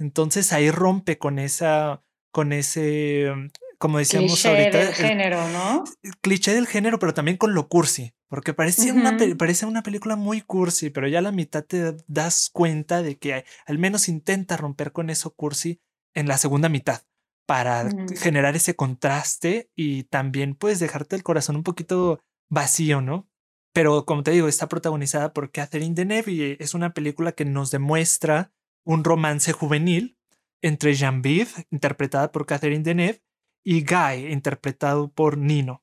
Entonces 0.00 0.52
ahí 0.52 0.70
rompe 0.70 1.18
con 1.18 1.38
esa, 1.38 2.02
con 2.32 2.52
ese, 2.52 3.30
como 3.78 3.98
decíamos 3.98 4.32
cliché 4.32 4.48
ahorita. 4.48 4.78
Del 4.78 4.94
género, 4.94 5.48
¿no? 5.50 5.84
cliché 6.20 6.52
del 6.52 6.66
género, 6.66 6.98
pero 6.98 7.14
también 7.14 7.36
con 7.36 7.54
lo 7.54 7.68
cursi, 7.68 8.12
porque 8.28 8.54
parece, 8.54 8.90
una, 8.90 9.16
parece 9.38 9.66
una 9.66 9.84
película 9.84 10.16
muy 10.16 10.40
cursi, 10.40 10.90
pero 10.90 11.06
ya 11.06 11.20
a 11.20 11.22
la 11.22 11.32
mitad 11.32 11.64
te 11.64 11.96
das 12.08 12.50
cuenta 12.52 13.02
de 13.02 13.18
que 13.18 13.44
al 13.66 13.78
menos 13.78 14.08
intenta 14.08 14.56
romper 14.56 14.90
con 14.90 15.08
eso 15.08 15.32
cursi 15.32 15.80
en 16.12 16.26
la 16.26 16.38
segunda 16.38 16.68
mitad 16.68 17.02
para 17.46 17.88
generar 18.16 18.56
ese 18.56 18.74
contraste 18.74 19.70
y 19.74 20.04
también 20.04 20.54
puedes 20.54 20.80
dejarte 20.80 21.16
el 21.16 21.22
corazón 21.22 21.56
un 21.56 21.62
poquito 21.62 22.20
vacío, 22.50 23.00
¿no? 23.00 23.28
Pero 23.72 24.06
como 24.06 24.22
te 24.22 24.30
digo, 24.30 24.48
está 24.48 24.68
protagonizada 24.68 25.32
por 25.32 25.50
Catherine 25.50 25.94
Deneuve 25.94 26.32
y 26.32 26.56
es 26.60 26.74
una 26.74 26.94
película 26.94 27.32
que 27.32 27.44
nos 27.44 27.70
demuestra 27.70 28.52
un 28.84 29.02
romance 29.04 29.52
juvenil 29.52 30.18
entre 30.62 30.94
Genevieve, 30.94 31.50
interpretada 31.70 32.32
por 32.32 32.46
Catherine 32.46 32.82
Deneuve, 32.82 33.22
y 33.64 33.84
Guy, 33.84 34.30
interpretado 34.30 35.12
por 35.12 35.38
Nino. 35.38 35.82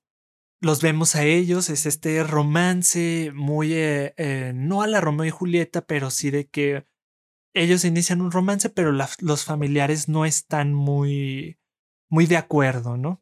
Los 0.61 0.81
vemos 0.81 1.15
a 1.15 1.23
ellos, 1.23 1.69
es 1.69 1.85
este 1.85 2.23
romance 2.23 3.31
muy, 3.33 3.73
eh, 3.73 4.13
eh, 4.17 4.53
no 4.55 4.83
a 4.83 4.87
la 4.87 5.01
Romeo 5.01 5.25
y 5.25 5.31
Julieta, 5.31 5.81
pero 5.81 6.11
sí 6.11 6.29
de 6.29 6.47
que 6.47 6.85
ellos 7.53 7.85
inician 7.85 8.21
un 8.21 8.31
romance, 8.31 8.69
pero 8.69 8.91
los 8.91 9.45
familiares 9.45 10.07
no 10.07 10.25
están 10.25 10.73
muy, 10.73 11.59
muy 12.09 12.25
de 12.25 12.37
acuerdo, 12.37 12.97
¿no? 12.97 13.21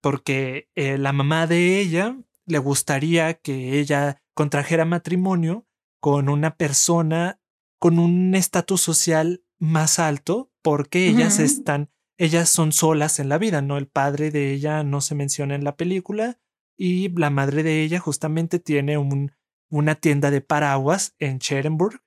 Porque 0.00 0.68
eh, 0.74 0.98
la 0.98 1.12
mamá 1.12 1.46
de 1.46 1.80
ella 1.80 2.16
le 2.46 2.58
gustaría 2.58 3.34
que 3.34 3.78
ella 3.78 4.22
contrajera 4.34 4.84
matrimonio 4.84 5.66
con 6.00 6.28
una 6.28 6.56
persona 6.56 7.40
con 7.78 7.98
un 7.98 8.34
estatus 8.34 8.80
social 8.80 9.44
más 9.58 9.98
alto, 9.98 10.52
porque 10.62 11.06
ellas 11.06 11.38
están, 11.38 11.90
ellas 12.16 12.48
son 12.48 12.72
solas 12.72 13.18
en 13.18 13.28
la 13.28 13.38
vida, 13.38 13.62
¿no? 13.62 13.76
El 13.76 13.86
padre 13.86 14.30
de 14.30 14.52
ella 14.52 14.82
no 14.82 15.00
se 15.00 15.14
menciona 15.14 15.54
en 15.54 15.64
la 15.64 15.76
película 15.76 16.38
y 16.76 17.08
la 17.10 17.30
madre 17.30 17.62
de 17.62 17.82
ella 17.82 18.00
justamente 18.00 18.58
tiene 18.58 18.98
un, 18.98 19.32
una 19.70 19.94
tienda 19.94 20.30
de 20.30 20.40
paraguas 20.40 21.14
en 21.18 21.38
Scherenburg. 21.40 22.00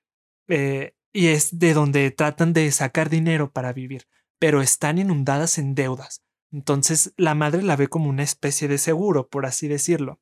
Eh, 0.48 0.94
y 1.12 1.28
es 1.28 1.58
de 1.58 1.74
donde 1.74 2.10
tratan 2.10 2.52
de 2.52 2.70
sacar 2.72 3.10
dinero 3.10 3.52
para 3.52 3.72
vivir, 3.72 4.06
pero 4.38 4.62
están 4.62 4.98
inundadas 4.98 5.58
en 5.58 5.74
deudas. 5.74 6.22
Entonces 6.50 7.12
la 7.16 7.34
madre 7.34 7.62
la 7.62 7.76
ve 7.76 7.88
como 7.88 8.08
una 8.08 8.22
especie 8.22 8.68
de 8.68 8.78
seguro, 8.78 9.28
por 9.28 9.46
así 9.46 9.68
decirlo. 9.68 10.20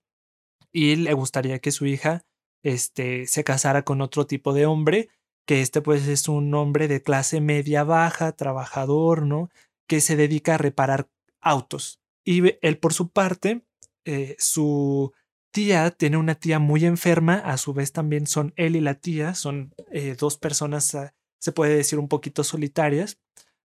Y 0.72 0.97
le 0.97 1.14
gustaría 1.14 1.59
que 1.59 1.72
su 1.72 1.86
hija 1.86 2.24
este, 2.62 3.26
se 3.26 3.45
casara 3.45 3.82
con 3.82 4.01
otro 4.01 4.26
tipo 4.26 4.53
de 4.53 4.66
hombre, 4.66 5.09
que 5.47 5.61
este 5.61 5.80
pues 5.80 6.07
es 6.07 6.28
un 6.28 6.53
hombre 6.55 6.86
de 6.86 7.03
clase 7.03 7.41
media 7.41 7.82
baja, 7.82 8.32
trabajador, 8.32 9.26
¿no? 9.26 9.51
Que 9.88 10.01
se 10.01 10.16
dedica 10.16 10.55
a 10.55 10.59
reparar 10.59 11.09
autos. 11.41 12.01
Y 12.24 12.57
él 12.64 12.78
por 12.78 12.93
su 12.93 13.11
parte, 13.11 13.64
eh, 14.05 14.36
su 14.38 15.12
tía 15.51 15.90
tiene 15.90 16.16
una 16.16 16.34
tía 16.34 16.59
muy 16.59 16.84
enferma, 16.84 17.34
a 17.34 17.57
su 17.57 17.72
vez 17.72 17.92
también 17.92 18.26
son 18.26 18.53
él 18.57 18.76
y 18.76 18.80
la 18.80 18.94
tía, 18.94 19.34
son 19.34 19.74
eh, 19.90 20.16
dos 20.18 20.36
personas, 20.36 20.94
ah, 20.94 21.14
se 21.38 21.53
puede 21.53 21.76
decir 21.76 21.98
un 21.98 22.09
poquito 22.09 22.44
solitarias, 22.44 23.20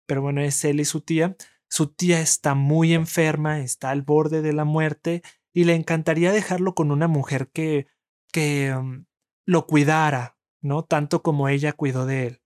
pero 0.05 0.21
bueno, 0.21 0.41
es 0.41 0.63
él 0.65 0.79
y 0.79 0.86
su 0.86 1.01
tía. 1.01 1.36
Su 1.67 1.88
tía 1.88 2.21
está 2.21 2.53
muy 2.53 2.93
enferma, 2.93 3.59
está 3.59 3.89
al 3.89 4.01
borde 4.01 4.41
de 4.41 4.53
la 4.53 4.65
muerte 4.65 5.23
y 5.53 5.63
le 5.63 5.73
encantaría 5.73 6.31
dejarlo 6.31 6.75
con 6.75 6.91
una 6.91 7.07
mujer 7.07 7.49
que, 7.51 7.88
que 8.31 8.73
mm, 8.75 9.05
lo 9.45 9.65
cuidara, 9.65 10.38
¿no? 10.61 10.83
Tanto 10.83 11.21
como 11.21 11.49
ella 11.49 11.73
cuidó 11.73 12.05
de 12.05 12.27
él. 12.27 12.41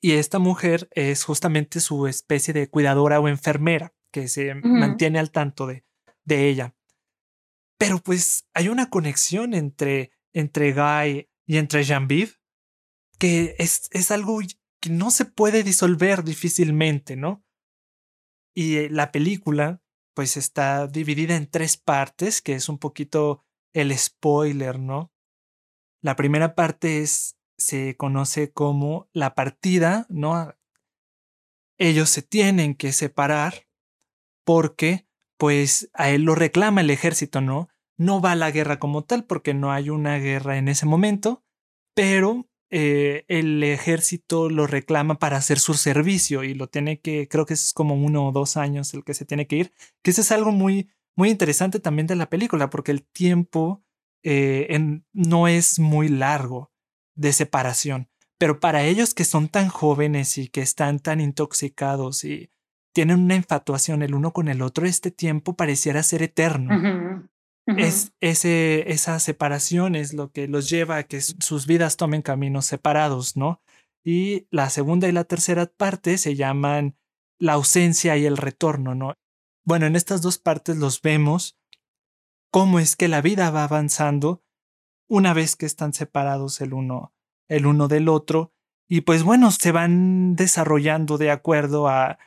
Y 0.00 0.12
esta 0.12 0.38
mujer 0.38 0.88
es 0.92 1.24
justamente 1.24 1.80
su 1.80 2.06
especie 2.06 2.52
de 2.52 2.68
cuidadora 2.68 3.20
o 3.20 3.28
enfermera 3.28 3.94
que 4.12 4.28
se 4.28 4.54
mantiene 4.54 5.18
al 5.18 5.30
tanto 5.30 5.66
de, 5.66 5.84
de 6.24 6.48
ella. 6.48 6.74
Pero 7.78 7.98
pues 7.98 8.48
hay 8.54 8.68
una 8.68 8.90
conexión 8.90 9.54
entre, 9.54 10.12
entre 10.32 10.72
Guy 10.72 11.28
y 11.46 11.56
entre 11.58 11.84
Jean-Vive 11.84 12.32
que 13.18 13.54
es, 13.58 13.88
es 13.92 14.10
algo 14.10 14.40
que 14.80 14.90
no 14.90 15.10
se 15.10 15.24
puede 15.24 15.62
disolver 15.62 16.24
difícilmente, 16.24 17.16
¿no? 17.16 17.44
Y 18.54 18.76
eh, 18.76 18.88
la 18.90 19.12
película 19.12 19.82
pues 20.14 20.36
está 20.36 20.86
dividida 20.86 21.34
en 21.34 21.50
tres 21.50 21.76
partes, 21.76 22.40
que 22.40 22.54
es 22.54 22.68
un 22.68 22.78
poquito 22.78 23.44
el 23.72 23.96
spoiler, 23.96 24.78
¿no? 24.78 25.12
La 26.00 26.16
primera 26.16 26.54
parte 26.54 27.00
es 27.00 27.36
se 27.56 27.96
conoce 27.96 28.52
como 28.52 29.08
la 29.12 29.34
partida, 29.34 30.06
¿no? 30.08 30.54
Ellos 31.78 32.10
se 32.10 32.22
tienen 32.22 32.74
que 32.74 32.92
separar 32.92 33.66
porque, 34.44 35.08
pues, 35.44 35.90
a 35.92 36.08
él 36.08 36.22
lo 36.22 36.34
reclama 36.34 36.80
el 36.80 36.88
ejército, 36.88 37.42
¿no? 37.42 37.68
No 37.98 38.22
va 38.22 38.32
a 38.32 38.34
la 38.34 38.50
guerra 38.50 38.78
como 38.78 39.04
tal 39.04 39.24
porque 39.24 39.52
no 39.52 39.72
hay 39.72 39.90
una 39.90 40.16
guerra 40.16 40.56
en 40.56 40.68
ese 40.68 40.86
momento, 40.86 41.44
pero 41.94 42.48
eh, 42.70 43.26
el 43.28 43.62
ejército 43.62 44.48
lo 44.48 44.66
reclama 44.66 45.18
para 45.18 45.36
hacer 45.36 45.58
su 45.58 45.74
servicio 45.74 46.44
y 46.44 46.54
lo 46.54 46.68
tiene 46.68 46.98
que, 46.98 47.28
creo 47.28 47.44
que 47.44 47.52
es 47.52 47.74
como 47.74 47.94
uno 47.94 48.26
o 48.26 48.32
dos 48.32 48.56
años 48.56 48.94
el 48.94 49.04
que 49.04 49.12
se 49.12 49.26
tiene 49.26 49.46
que 49.46 49.56
ir, 49.56 49.72
que 50.02 50.12
eso 50.12 50.22
es 50.22 50.32
algo 50.32 50.50
muy, 50.50 50.88
muy 51.14 51.28
interesante 51.28 51.78
también 51.78 52.06
de 52.06 52.16
la 52.16 52.30
película 52.30 52.70
porque 52.70 52.92
el 52.92 53.04
tiempo 53.04 53.84
eh, 54.22 55.02
no 55.12 55.46
es 55.46 55.78
muy 55.78 56.08
largo 56.08 56.72
de 57.14 57.34
separación. 57.34 58.08
Pero 58.38 58.60
para 58.60 58.82
ellos 58.84 59.12
que 59.12 59.26
son 59.26 59.48
tan 59.50 59.68
jóvenes 59.68 60.38
y 60.38 60.48
que 60.48 60.62
están 60.62 61.00
tan 61.00 61.20
intoxicados 61.20 62.24
y 62.24 62.48
tienen 62.94 63.20
una 63.20 63.34
infatuación 63.34 64.02
el 64.02 64.14
uno 64.14 64.32
con 64.32 64.48
el 64.48 64.62
otro, 64.62 64.86
este 64.86 65.10
tiempo 65.10 65.54
pareciera 65.54 66.02
ser 66.02 66.22
eterno. 66.22 67.28
Es 67.66 68.12
ese, 68.20 68.90
esa 68.92 69.18
separación 69.18 69.94
es 69.96 70.14
lo 70.14 70.30
que 70.30 70.48
los 70.48 70.68
lleva 70.68 70.98
a 70.98 71.02
que 71.02 71.20
sus 71.20 71.66
vidas 71.66 71.96
tomen 71.96 72.22
caminos 72.22 72.66
separados, 72.66 73.36
¿no? 73.36 73.62
Y 74.04 74.46
la 74.50 74.70
segunda 74.70 75.08
y 75.08 75.12
la 75.12 75.24
tercera 75.24 75.66
parte 75.66 76.18
se 76.18 76.36
llaman 76.36 76.96
la 77.38 77.54
ausencia 77.54 78.16
y 78.16 78.26
el 78.26 78.36
retorno, 78.36 78.94
¿no? 78.94 79.14
Bueno, 79.64 79.86
en 79.86 79.96
estas 79.96 80.22
dos 80.22 80.38
partes 80.38 80.76
los 80.76 81.00
vemos 81.00 81.58
cómo 82.50 82.78
es 82.78 82.96
que 82.96 83.08
la 83.08 83.22
vida 83.22 83.50
va 83.50 83.64
avanzando 83.64 84.44
una 85.08 85.32
vez 85.32 85.56
que 85.56 85.66
están 85.66 85.94
separados 85.94 86.60
el 86.60 86.74
uno, 86.74 87.12
el 87.48 87.66
uno 87.66 87.88
del 87.88 88.08
otro, 88.08 88.52
y 88.88 89.00
pues 89.00 89.22
bueno, 89.22 89.50
se 89.50 89.72
van 89.72 90.36
desarrollando 90.36 91.16
de 91.16 91.30
acuerdo 91.30 91.88
a, 91.88 92.18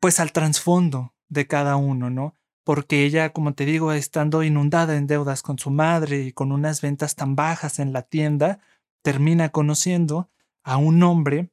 pues 0.00 0.20
al 0.20 0.32
trasfondo 0.32 1.14
de 1.28 1.46
cada 1.46 1.76
uno, 1.76 2.10
¿no? 2.10 2.34
Porque 2.64 3.04
ella, 3.04 3.32
como 3.32 3.54
te 3.54 3.64
digo, 3.64 3.92
estando 3.92 4.42
inundada 4.42 4.96
en 4.96 5.06
deudas 5.06 5.42
con 5.42 5.58
su 5.58 5.70
madre 5.70 6.22
y 6.22 6.32
con 6.32 6.52
unas 6.52 6.80
ventas 6.80 7.14
tan 7.16 7.34
bajas 7.34 7.78
en 7.78 7.92
la 7.92 8.02
tienda, 8.02 8.60
termina 9.02 9.50
conociendo 9.50 10.30
a 10.62 10.76
un 10.76 11.02
hombre 11.02 11.50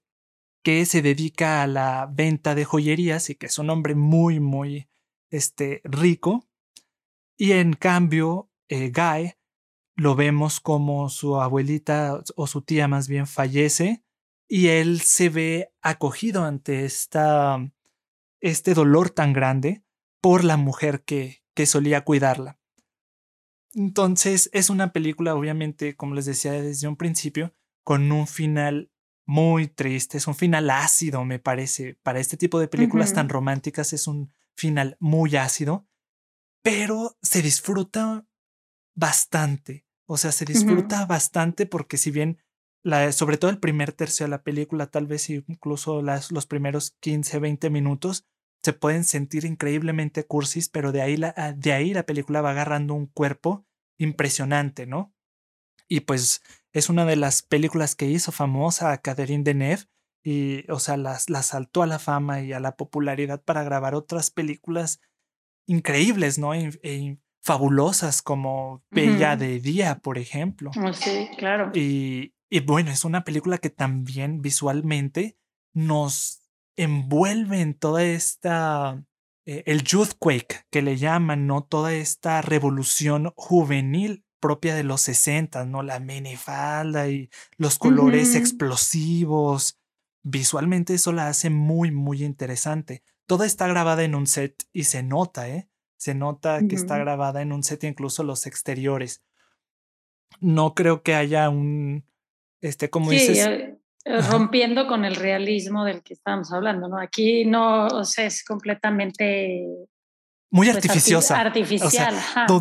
que 0.63 0.85
se 0.85 1.01
dedica 1.01 1.61
a 1.61 1.67
la 1.67 2.09
venta 2.11 2.55
de 2.55 2.65
joyerías 2.65 3.29
y 3.29 3.35
que 3.35 3.45
es 3.45 3.59
un 3.59 3.69
hombre 3.69 3.95
muy, 3.95 4.39
muy 4.39 4.89
este, 5.29 5.81
rico. 5.83 6.47
Y 7.37 7.53
en 7.53 7.73
cambio, 7.73 8.49
eh, 8.67 8.91
Guy 8.91 9.35
lo 9.95 10.15
vemos 10.15 10.59
como 10.59 11.09
su 11.09 11.39
abuelita 11.39 12.21
o 12.35 12.47
su 12.47 12.61
tía 12.61 12.87
más 12.87 13.07
bien 13.07 13.27
fallece 13.27 14.03
y 14.47 14.67
él 14.67 15.01
se 15.01 15.29
ve 15.29 15.71
acogido 15.81 16.43
ante 16.43 16.85
esta, 16.85 17.71
este 18.41 18.73
dolor 18.73 19.09
tan 19.09 19.33
grande 19.33 19.83
por 20.21 20.43
la 20.43 20.57
mujer 20.57 21.03
que, 21.03 21.43
que 21.53 21.65
solía 21.65 22.03
cuidarla. 22.03 22.59
Entonces 23.73 24.49
es 24.53 24.69
una 24.69 24.93
película, 24.93 25.35
obviamente, 25.35 25.95
como 25.95 26.15
les 26.15 26.25
decía 26.25 26.53
desde 26.53 26.87
un 26.87 26.95
principio, 26.95 27.53
con 27.83 28.11
un 28.11 28.25
final 28.25 28.91
muy 29.25 29.67
triste, 29.67 30.17
es 30.17 30.27
un 30.27 30.35
final 30.35 30.69
ácido, 30.69 31.25
me 31.25 31.39
parece. 31.39 31.95
Para 32.03 32.19
este 32.19 32.37
tipo 32.37 32.59
de 32.59 32.67
películas 32.67 33.13
tan 33.13 33.27
románticas 33.27 33.91
es 33.93 34.07
un 34.07 34.31
final 34.55 34.97
muy 34.99 35.35
ácido, 35.35 35.87
pero 36.61 37.17
se 37.21 37.41
disfruta 37.41 38.25
bastante. 38.95 39.85
O 40.05 40.17
sea, 40.17 40.31
se 40.31 40.45
disfruta 40.45 41.05
bastante 41.05 41.65
porque 41.65 41.97
si 41.97 42.11
bien, 42.11 42.37
la, 42.85 43.11
sobre 43.11 43.37
todo 43.37 43.49
el 43.49 43.57
primer 43.57 43.93
tercio 43.93 44.27
de 44.27 44.29
la 44.29 44.43
película, 44.43 44.85
tal 44.85 45.07
vez 45.07 45.29
incluso 45.29 46.03
las, 46.03 46.31
los 46.31 46.45
primeros 46.45 46.95
15, 46.99 47.39
20 47.39 47.69
minutos, 47.71 48.27
se 48.63 48.73
pueden 48.73 49.03
sentir 49.03 49.43
increíblemente 49.43 50.25
cursis, 50.25 50.69
pero 50.69 50.91
de 50.91 51.01
ahí, 51.01 51.17
la, 51.17 51.33
ah, 51.35 51.51
de 51.51 51.73
ahí 51.73 51.93
la 51.95 52.05
película 52.05 52.41
va 52.41 52.51
agarrando 52.51 52.93
un 52.93 53.07
cuerpo 53.07 53.65
impresionante, 53.97 54.85
¿no? 54.85 55.13
Y 55.87 56.01
pues 56.01 56.43
es 56.73 56.89
una 56.89 57.05
de 57.05 57.15
las 57.15 57.41
películas 57.41 57.95
que 57.95 58.05
hizo 58.05 58.31
famosa 58.31 58.91
a 58.91 58.99
Catherine 58.99 59.43
Deneuve 59.43 59.85
y, 60.23 60.69
o 60.69 60.79
sea, 60.79 60.95
la 60.97 61.17
saltó 61.17 61.81
a 61.81 61.87
la 61.87 61.97
fama 61.97 62.41
y 62.41 62.53
a 62.53 62.59
la 62.59 62.75
popularidad 62.75 63.43
para 63.43 63.63
grabar 63.63 63.95
otras 63.95 64.29
películas 64.29 64.99
increíbles, 65.67 66.37
¿no? 66.37 66.53
E, 66.53 67.17
fabulosas 67.43 68.21
como 68.21 68.83
Bella 68.91 69.37
de 69.37 69.59
Día, 69.59 69.99
por 69.99 70.17
ejemplo. 70.17 70.71
Oh, 70.83 70.93
sí, 70.93 71.29
claro. 71.37 71.71
Y, 71.73 72.34
y 72.49 72.59
bueno, 72.59 72.91
es 72.91 73.05
una 73.05 73.23
película 73.23 73.57
que 73.57 73.69
también 73.69 74.41
visualmente 74.41 75.37
nos 75.73 76.41
envuelve 76.75 77.61
en 77.61 77.73
toda 77.73 78.03
esta, 78.03 79.03
eh, 79.45 79.63
el 79.65 79.83
youthquake 79.83 80.65
que 80.69 80.81
le 80.81 80.97
llaman, 80.97 81.47
¿no? 81.47 81.63
Toda 81.63 81.93
esta 81.93 82.41
revolución 82.41 83.33
juvenil 83.35 84.25
propia 84.39 84.75
de 84.75 84.83
los 84.83 85.01
60, 85.01 85.65
¿no? 85.65 85.81
La 85.81 85.99
minifalda 85.99 87.09
y 87.09 87.29
los 87.57 87.79
colores 87.79 88.35
explosivos. 88.35 89.79
Visualmente 90.23 90.93
eso 90.93 91.11
la 91.11 91.27
hace 91.27 91.49
muy, 91.49 91.91
muy 91.91 92.23
interesante. 92.23 93.03
Toda 93.25 93.45
está 93.45 93.67
grabada 93.67 94.03
en 94.03 94.13
un 94.13 94.27
set 94.27 94.67
y 94.71 94.83
se 94.83 95.01
nota, 95.01 95.49
¿eh? 95.49 95.69
Se 95.97 96.13
nota 96.13 96.59
que 96.67 96.75
está 96.75 96.97
grabada 96.97 97.41
en 97.41 97.51
un 97.51 97.63
set, 97.63 97.83
incluso 97.85 98.23
los 98.23 98.45
exteriores. 98.45 99.23
No 100.39 100.75
creo 100.75 101.01
que 101.01 101.15
haya 101.15 101.49
un, 101.49 102.05
este, 102.61 102.89
como 102.89 103.11
dices. 103.11 103.45
Eh, 103.45 103.77
eh, 104.05 104.21
rompiendo 104.21 104.87
con 104.87 105.03
el 105.03 105.15
realismo 105.15 105.83
del 105.83 106.03
que 106.03 106.13
estábamos 106.13 106.51
hablando, 106.53 106.87
¿no? 106.87 106.99
Aquí 106.99 107.45
no, 107.45 107.87
o 107.87 108.03
sea, 108.03 108.25
es 108.25 108.43
completamente 108.43 109.65
muy 110.51 110.67
pues, 110.67 110.77
artificiosa. 110.77 111.39
artificial. 111.39 112.15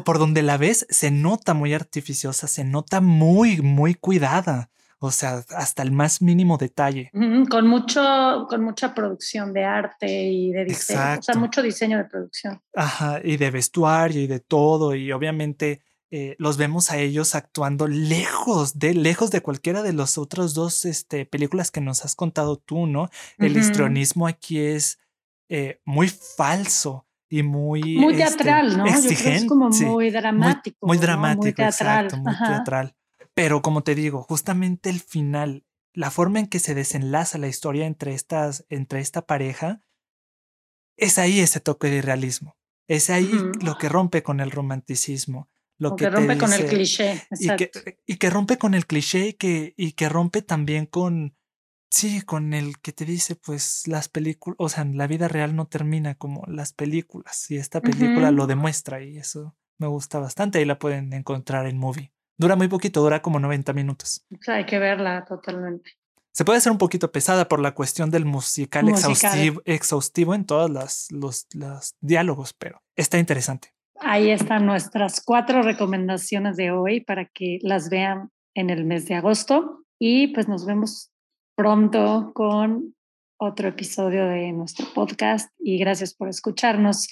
por 0.05 0.19
donde 0.19 0.43
la 0.43 0.57
ves, 0.57 0.87
se 0.89 1.11
nota 1.11 1.55
muy 1.55 1.75
artificiosa, 1.75 2.49
se 2.49 2.65
nota 2.65 3.01
muy, 3.01 3.61
muy 3.61 3.95
cuidada. 3.95 4.71
O 4.99 5.11
sea, 5.11 5.45
hasta 5.51 5.83
el 5.83 5.93
más 5.93 6.23
mínimo 6.23 6.57
detalle. 6.57 7.11
con 7.51 7.67
mucho, 7.69 8.47
con 8.49 8.65
mucha 8.65 8.95
producción 8.95 9.53
de 9.53 9.65
arte 9.65 10.25
y 10.25 10.51
de 10.51 10.65
diseño. 10.65 11.19
O 11.19 11.23
sea, 11.23 11.35
mucho 11.35 11.63
diseño 11.63 11.99
de 11.99 12.05
producción. 12.05 12.63
Ajá, 12.75 13.21
y 13.23 13.37
de 13.37 13.51
vestuario 13.51 14.23
y 14.23 14.27
de 14.27 14.41
todo. 14.41 14.95
Y 14.95 15.13
obviamente 15.13 15.83
eh, 16.17 16.37
los 16.39 16.59
vemos 16.59 16.93
a 16.93 16.99
ellos 16.99 17.35
actuando 17.35 17.89
lejos 17.89 18.79
de, 18.79 18.95
lejos 18.95 19.33
de 19.33 19.41
cualquiera 19.41 19.83
de 19.83 19.93
las 19.93 20.17
otras 20.17 20.55
dos 20.55 20.85
este, 20.85 21.27
películas 21.27 21.73
que 21.73 21.81
nos 21.81 22.05
has 22.05 22.15
contado 22.15 22.57
tú, 22.57 22.87
¿no? 22.87 23.11
El 23.37 23.57
histrionismo 23.57 24.29
aquí 24.29 24.61
es 24.61 25.01
eh, 25.49 25.81
muy 25.85 26.07
falso 26.07 27.05
y 27.29 27.43
muy. 27.43 27.97
Muy 27.97 28.13
este, 28.15 28.45
teatral, 28.45 28.79
¿no? 28.79 28.87
Exigente. 28.87 29.39
es 29.39 29.45
como 29.47 29.71
muy 29.71 30.13
dramático. 30.13 30.87
Muy, 30.87 30.99
dramático, 30.99 31.61
exacto, 31.61 32.17
muy 32.17 32.39
teatral. 32.39 32.95
Pero 33.35 33.61
como 33.61 33.83
te 33.83 33.97
digo, 33.97 34.23
justamente 34.23 34.91
el 34.91 35.01
final, 35.01 35.65
la 35.93 36.13
forma 36.13 36.39
en 36.39 36.47
que 36.47 36.61
se 36.61 36.77
desenlaza 36.77 37.39
la 37.39 37.49
historia 37.49 37.87
entre, 37.87 38.15
estas, 38.15 38.65
entre 38.69 39.01
esta 39.01 39.23
pareja, 39.23 39.81
es 40.97 41.19
ahí 41.19 41.41
ese 41.41 41.59
toque 41.59 41.91
de 41.91 42.03
realismo. 42.03 42.57
Es 42.87 43.11
ahí 43.11 43.33
lo 43.61 43.79
que 43.79 43.89
rompe 43.89 44.23
con 44.23 44.39
el 44.39 44.53
romanticismo. 44.53 45.49
Lo 45.79 45.97
que, 45.97 46.09
rompe 46.09 46.39
con 46.39 46.53
el 46.53 46.67
cliché. 46.67 47.23
Y 47.39 47.49
que, 47.57 47.71
y 48.07 48.17
que, 48.17 48.31
rompe 48.31 48.59
con 48.59 48.75
el 48.75 48.87
cliché 48.87 49.29
y 49.29 49.33
que, 49.35 49.75
y 49.77 49.93
que 49.93 50.09
rompe 50.09 50.43
también 50.43 50.87
con, 50.87 51.37
sí, 51.91 52.23
con 52.23 52.55
el 52.55 52.79
que 52.79 52.93
te 52.93 53.05
dice, 53.05 53.37
pues 53.37 53.87
las 53.87 54.09
películas, 54.09 54.57
o 54.59 54.69
sea, 54.69 54.85
la 54.85 55.07
vida 55.07 55.29
real 55.29 55.57
no 55.57 55.67
termina 55.67 56.15
como 56.15 56.45
las 56.47 56.73
películas. 56.73 57.51
Y 57.51 57.57
esta 57.57 57.81
película 57.81 58.31
lo 58.31 58.47
demuestra 58.47 59.03
y 59.03 59.19
eso 59.19 59.57
me 59.79 59.87
gusta 59.87 60.19
bastante. 60.19 60.59
Ahí 60.59 60.65
la 60.65 60.79
pueden 60.79 61.13
encontrar 61.13 61.67
en 61.67 61.79
Movie. 61.79 62.13
Dura 62.37 62.57
muy 62.57 62.69
poquito, 62.69 63.01
dura 63.01 63.23
como 63.23 63.39
90 63.39 63.73
minutos. 63.73 64.25
O 64.33 64.43
sea, 64.43 64.57
hay 64.57 64.67
que 64.67 64.79
verla 64.79 65.25
totalmente. 65.25 65.93
Se 66.33 66.45
puede 66.45 66.59
hacer 66.59 66.73
un 66.73 66.79
poquito 66.79 67.13
pesada 67.13 67.47
por 67.47 67.61
la 67.61 67.75
cuestión 67.75 68.11
del 68.11 68.25
musical, 68.25 68.89
Exhaustivo, 68.89 69.63
exhaustivo, 69.65 70.35
en 70.35 70.45
todos 70.45 70.69
los, 70.69 71.07
los, 71.13 71.47
los 71.55 71.95
diálogos, 72.01 72.55
pero 72.55 72.83
está 72.97 73.19
interesante. 73.19 73.74
Ahí 74.01 74.31
están 74.31 74.67
nuestras 74.67 75.23
cuatro 75.25 75.63
recomendaciones 75.63 76.57
de 76.57 76.71
hoy 76.71 77.01
para 77.01 77.27
que 77.27 77.59
las 77.63 77.89
vean 77.89 78.31
en 78.55 78.71
el 78.71 78.85
mes 78.85 79.07
de 79.07 79.15
agosto 79.15 79.85
y 79.99 80.29
pues 80.29 80.49
nos 80.49 80.67
vemos 80.67 81.11
pronto 81.57 82.33
con 82.35 82.95
otro 83.39 83.69
episodio 83.69 84.27
de 84.27 84.53
nuestro 84.53 84.87
podcast 84.95 85.51
y 85.59 85.79
gracias 85.79 86.15
por 86.15 86.29
escucharnos. 86.29 87.09